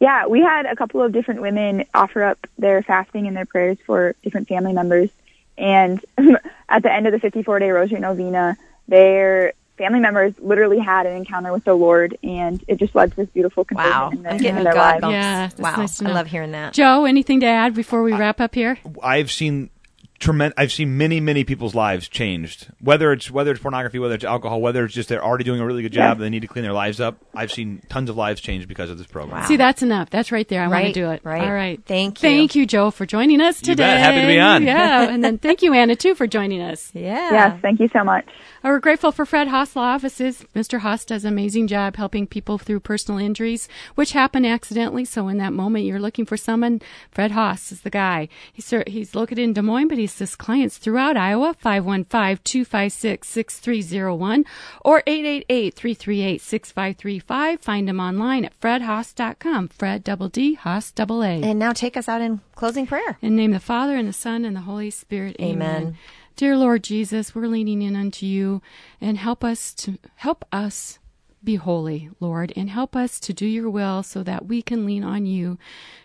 Yeah, 0.00 0.26
we 0.26 0.40
had 0.40 0.66
a 0.66 0.76
couple 0.76 1.00
of 1.02 1.12
different 1.12 1.40
women 1.40 1.84
offer 1.94 2.22
up 2.22 2.46
their 2.58 2.82
fasting 2.82 3.26
and 3.26 3.36
their 3.36 3.46
prayers 3.46 3.78
for 3.86 4.14
different 4.22 4.46
family 4.48 4.72
members. 4.72 5.10
And 5.56 6.04
at 6.68 6.82
the 6.82 6.92
end 6.92 7.06
of 7.06 7.12
the 7.12 7.18
54 7.18 7.58
day 7.60 7.70
Rosary 7.70 8.00
Novena, 8.00 8.56
their 8.86 9.54
family 9.78 10.00
members 10.00 10.34
literally 10.38 10.78
had 10.78 11.06
an 11.06 11.16
encounter 11.16 11.52
with 11.52 11.64
the 11.64 11.74
Lord, 11.74 12.18
and 12.22 12.62
it 12.68 12.76
just 12.78 12.94
led 12.94 13.10
to 13.12 13.16
this 13.16 13.28
beautiful 13.30 13.64
conversion 13.64 13.90
Wow. 13.92 14.10
in, 14.10 14.22
their, 14.22 14.32
I'm 14.32 14.38
getting 14.38 14.56
in 14.58 14.64
their 14.64 14.74
God 14.74 14.80
lives. 14.94 15.00
bumps. 15.00 15.12
Yeah, 15.14 15.48
wow. 15.58 15.76
nice 15.76 16.02
I 16.02 16.10
love 16.10 16.26
hearing 16.26 16.52
that. 16.52 16.74
Joe, 16.74 17.04
anything 17.06 17.40
to 17.40 17.46
add 17.46 17.74
before 17.74 18.02
we 18.02 18.12
wrap 18.12 18.40
up 18.40 18.54
here? 18.54 18.78
I've 19.02 19.30
seen 19.32 19.70
tremendous. 20.18 20.54
I've 20.58 20.72
seen 20.72 20.96
many, 20.96 21.20
many 21.20 21.44
people's 21.44 21.74
lives 21.74 22.08
changed. 22.08 22.68
Whether 22.80 23.12
it's 23.12 23.30
whether 23.30 23.50
it's 23.52 23.60
pornography, 23.60 23.98
whether 23.98 24.14
it's 24.14 24.24
alcohol, 24.24 24.60
whether 24.60 24.84
it's 24.84 24.94
just 24.94 25.08
they're 25.08 25.24
already 25.24 25.44
doing 25.44 25.60
a 25.60 25.66
really 25.66 25.82
good 25.82 25.92
job, 25.92 26.18
Yeah. 26.18 26.24
they 26.24 26.30
need 26.30 26.40
to 26.40 26.48
clean 26.48 26.62
their 26.64 26.72
lives 26.72 27.00
up. 27.00 27.16
I've 27.34 27.52
seen 27.52 27.82
tons 27.88 28.10
of 28.10 28.16
lives 28.16 28.40
change 28.40 28.66
because 28.68 28.90
of 28.90 28.98
this 28.98 29.06
program. 29.06 29.40
Wow. 29.42 29.46
See, 29.46 29.56
that's 29.56 29.82
enough. 29.82 30.10
That's 30.10 30.32
right 30.32 30.46
there. 30.48 30.62
I 30.62 30.68
want 30.68 30.86
to 30.86 30.92
do 30.92 31.10
it. 31.10 31.20
right. 31.24 31.42
All 31.44 31.52
right. 31.52 31.80
Thank 31.86 32.22
you. 32.22 32.28
Thank 32.28 32.54
you, 32.54 32.66
Joe, 32.66 32.90
for 32.90 33.06
joining 33.06 33.40
us 33.40 33.60
You 33.62 33.66
today. 33.74 33.84
bet. 33.84 33.98
Happy 34.00 34.20
to 34.22 34.26
be 34.26 34.40
on. 34.40 34.62
Yeah. 34.64 35.02
and 35.10 35.22
then 35.22 35.38
thank 35.38 35.62
you, 35.62 35.72
Anna, 35.72 35.94
too, 35.96 36.14
for 36.14 36.26
joining 36.26 36.60
us. 36.62 36.90
Yeah. 36.94 37.30
Yes, 37.30 37.58
thank 37.62 37.78
you 37.80 37.88
so 37.92 38.02
much. 38.04 38.26
Uh, 38.64 38.68
We're 38.70 38.80
grateful 38.80 39.12
for 39.12 39.24
Fred 39.24 39.48
Haas 39.48 39.76
Law 39.76 39.82
Offices. 39.94 40.44
Mr. 40.54 40.80
Haas 40.80 41.04
does 41.04 41.24
an 41.24 41.32
amazing 41.32 41.68
job 41.68 41.94
helping 41.96 42.26
people 42.26 42.58
through 42.58 42.80
personal 42.80 43.20
injuries, 43.20 43.68
which 43.94 44.12
happen 44.12 44.44
accidentally. 44.44 45.04
So 45.04 45.28
in 45.28 45.38
that 45.38 45.52
moment, 45.52 45.84
you're 45.84 46.00
looking 46.00 46.26
for 46.26 46.36
someone. 46.36 46.80
Fred 47.12 47.30
Haas 47.30 47.70
is 47.70 47.82
the 47.82 47.90
guy. 47.90 48.28
He's, 48.52 48.68
he's 48.88 49.14
located 49.14 49.38
in 49.38 49.52
Des 49.52 49.62
Moines, 49.62 49.86
but 49.88 49.98
he 49.98 50.07
assists 50.08 50.36
clients 50.36 50.78
throughout 50.78 51.16
Iowa, 51.16 51.54
515-256-6301 51.64 54.44
or 54.84 55.02
888-338-6535. 55.02 57.60
Find 57.60 57.88
them 57.88 58.00
online 58.00 58.44
at 58.44 58.58
fredhaas.com. 58.60 59.68
Fred 59.68 60.02
double 60.02 60.28
D, 60.28 60.54
Haas 60.54 60.90
double 60.90 61.22
A. 61.22 61.40
And 61.42 61.58
now 61.58 61.72
take 61.72 61.96
us 61.96 62.08
out 62.08 62.20
in 62.20 62.40
closing 62.54 62.86
prayer. 62.86 63.18
In 63.22 63.36
name 63.36 63.52
of 63.52 63.60
the 63.60 63.66
Father 63.66 63.96
and 63.96 64.08
the 64.08 64.12
Son 64.12 64.44
and 64.44 64.56
the 64.56 64.62
Holy 64.62 64.90
Spirit. 64.90 65.36
Amen. 65.40 65.82
Amen. 65.82 65.96
Dear 66.36 66.56
Lord 66.56 66.84
Jesus, 66.84 67.34
we're 67.34 67.48
leaning 67.48 67.82
in 67.82 67.96
unto 67.96 68.24
you 68.24 68.62
and 69.00 69.18
help 69.18 69.42
us 69.42 69.74
to 69.74 69.98
help 70.16 70.44
us 70.52 70.97
be 71.42 71.54
holy, 71.54 72.10
Lord, 72.20 72.52
and 72.56 72.68
help 72.68 72.96
us 72.96 73.20
to 73.20 73.32
do 73.32 73.46
your 73.46 73.70
will 73.70 74.02
so 74.02 74.22
that 74.22 74.46
we 74.46 74.60
can 74.60 74.84
lean 74.84 75.04
on 75.04 75.24
you 75.24 75.58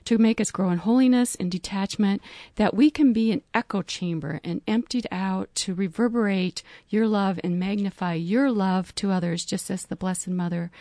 to 0.05 0.17
make 0.17 0.39
us 0.39 0.51
grow 0.51 0.69
in 0.69 0.77
holiness 0.77 1.35
and 1.35 1.49
detachment, 1.49 2.21
that 2.55 2.73
we 2.73 2.91
can 2.91 3.13
be 3.13 3.31
an 3.31 3.41
echo 3.53 3.81
chamber 3.81 4.39
and 4.43 4.61
emptied 4.67 5.07
out 5.11 5.53
to 5.55 5.73
reverberate 5.73 6.61
your 6.89 7.07
love 7.07 7.39
and 7.43 7.59
magnify 7.59 8.13
your 8.13 8.51
love 8.51 8.93
to 8.95 9.11
others, 9.11 9.43
just 9.43 9.71
as 9.71 9.85
the 9.85 9.95
Blessed 9.95 10.27
Mother 10.27 10.71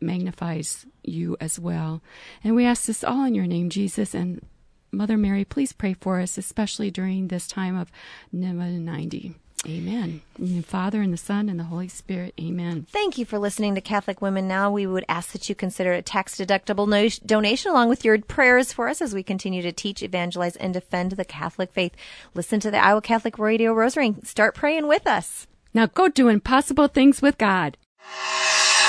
magnifies 0.00 0.86
you 1.02 1.36
as 1.40 1.58
well. 1.58 2.02
And 2.44 2.54
we 2.54 2.66
ask 2.66 2.86
this 2.86 3.02
all 3.02 3.24
in 3.24 3.34
your 3.34 3.46
name, 3.46 3.70
Jesus, 3.70 4.14
and 4.14 4.44
Mother 4.90 5.16
Mary, 5.16 5.44
please 5.44 5.72
pray 5.72 5.94
for 5.94 6.20
us, 6.20 6.38
especially 6.38 6.90
during 6.90 7.28
this 7.28 7.46
time 7.46 7.76
of 7.76 7.90
Nineveh 8.32 8.78
90. 8.78 9.34
Amen. 9.66 10.22
In 10.38 10.56
the 10.56 10.62
Father, 10.62 11.02
and 11.02 11.12
the 11.12 11.18
Son, 11.18 11.48
and 11.48 11.58
the 11.58 11.64
Holy 11.64 11.88
Spirit. 11.88 12.32
Amen. 12.40 12.86
Thank 12.90 13.18
you 13.18 13.24
for 13.24 13.38
listening 13.38 13.74
to 13.74 13.80
Catholic 13.80 14.22
Women 14.22 14.46
Now. 14.46 14.70
We 14.70 14.86
would 14.86 15.04
ask 15.08 15.32
that 15.32 15.48
you 15.48 15.54
consider 15.54 15.92
a 15.92 16.02
tax 16.02 16.36
deductible 16.36 16.88
no- 16.88 17.08
donation 17.26 17.70
along 17.72 17.88
with 17.88 18.04
your 18.04 18.18
prayers 18.20 18.72
for 18.72 18.88
us 18.88 19.02
as 19.02 19.14
we 19.14 19.22
continue 19.22 19.62
to 19.62 19.72
teach, 19.72 20.02
evangelize, 20.02 20.56
and 20.56 20.72
defend 20.72 21.12
the 21.12 21.24
Catholic 21.24 21.72
faith. 21.72 21.92
Listen 22.34 22.60
to 22.60 22.70
the 22.70 22.82
Iowa 22.82 23.02
Catholic 23.02 23.38
Radio 23.38 23.72
Rosary 23.72 24.06
and 24.06 24.26
start 24.26 24.54
praying 24.54 24.86
with 24.86 25.06
us. 25.06 25.46
Now 25.74 25.86
go 25.86 26.08
do 26.08 26.28
impossible 26.28 26.88
things 26.88 27.20
with 27.20 27.36
God. 27.36 27.76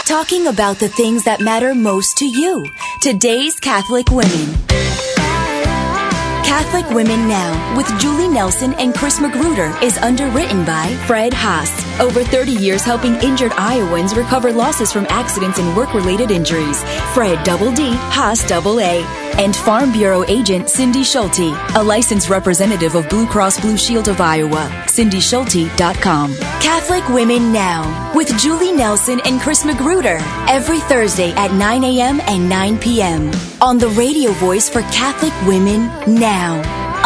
Talking 0.06 0.48
about 0.48 0.78
the 0.78 0.90
things 0.90 1.26
that 1.26 1.40
matter 1.42 1.76
most 1.76 2.18
to 2.18 2.26
you. 2.26 2.66
Today's 3.02 3.60
Catholic 3.60 4.10
Women. 4.10 4.56
Catholic 6.60 6.90
Women 6.94 7.26
Now 7.30 7.78
with 7.78 7.88
Julie 8.02 8.28
Nelson 8.28 8.74
and 8.74 8.94
Chris 8.94 9.22
Magruder 9.22 9.74
is 9.82 9.98
underwritten 10.00 10.66
by 10.66 10.94
Fred 11.08 11.34
Haas. 11.34 11.72
Over 12.02 12.22
30 12.22 12.52
years 12.52 12.84
helping 12.84 13.16
injured 13.24 13.54
Iowans 13.54 14.14
recover 14.14 14.52
losses 14.52 14.92
from 14.92 15.06
accidents 15.08 15.58
and 15.58 15.78
work 15.78 15.94
related 15.94 16.32
injuries. 16.32 16.84
Fred 17.14 17.42
Double 17.46 17.72
D, 17.72 17.92
Haas 17.94 18.46
Double 18.46 18.82
A. 18.82 19.29
And 19.40 19.56
Farm 19.56 19.94
Bureau 19.94 20.26
agent 20.28 20.70
Cindy 20.70 21.02
Schulte, 21.02 21.56
a 21.76 21.82
licensed 21.82 22.28
representative 22.30 22.96
of 22.96 23.08
Blue 23.08 23.26
Cross 23.26 23.62
Blue 23.62 23.78
Shield 23.78 24.10
of 24.10 24.20
Iowa. 24.20 24.70
CindySchulte.com. 24.88 26.36
Catholic 26.36 27.08
Women 27.08 27.54
Now 27.54 28.12
with 28.14 28.38
Julie 28.38 28.74
Nelson 28.74 29.22
and 29.24 29.40
Chris 29.40 29.64
Magruder 29.64 30.18
every 30.50 30.82
Thursday 30.82 31.32
at 31.32 31.54
9 31.54 31.84
a.m. 31.86 32.20
and 32.28 32.50
9 32.50 32.80
p.m. 32.80 33.32
on 33.62 33.78
the 33.78 33.88
radio 33.90 34.32
voice 34.34 34.68
for 34.70 34.82
Catholic 34.92 35.34
Women 35.48 35.88
Now. 36.20 36.58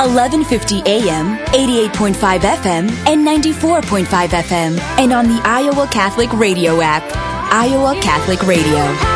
1150 0.03 0.81
AM, 0.89 1.37
88.5 1.53 2.39
FM, 2.39 2.89
and 3.07 3.27
94.5 3.27 4.05
FM, 4.29 4.79
and 4.97 5.13
on 5.13 5.27
the 5.27 5.39
Iowa 5.43 5.87
Catholic 5.91 6.33
Radio 6.33 6.81
app. 6.81 7.03
Iowa 7.53 7.93
Catholic 8.01 8.41
Radio. 8.41 9.12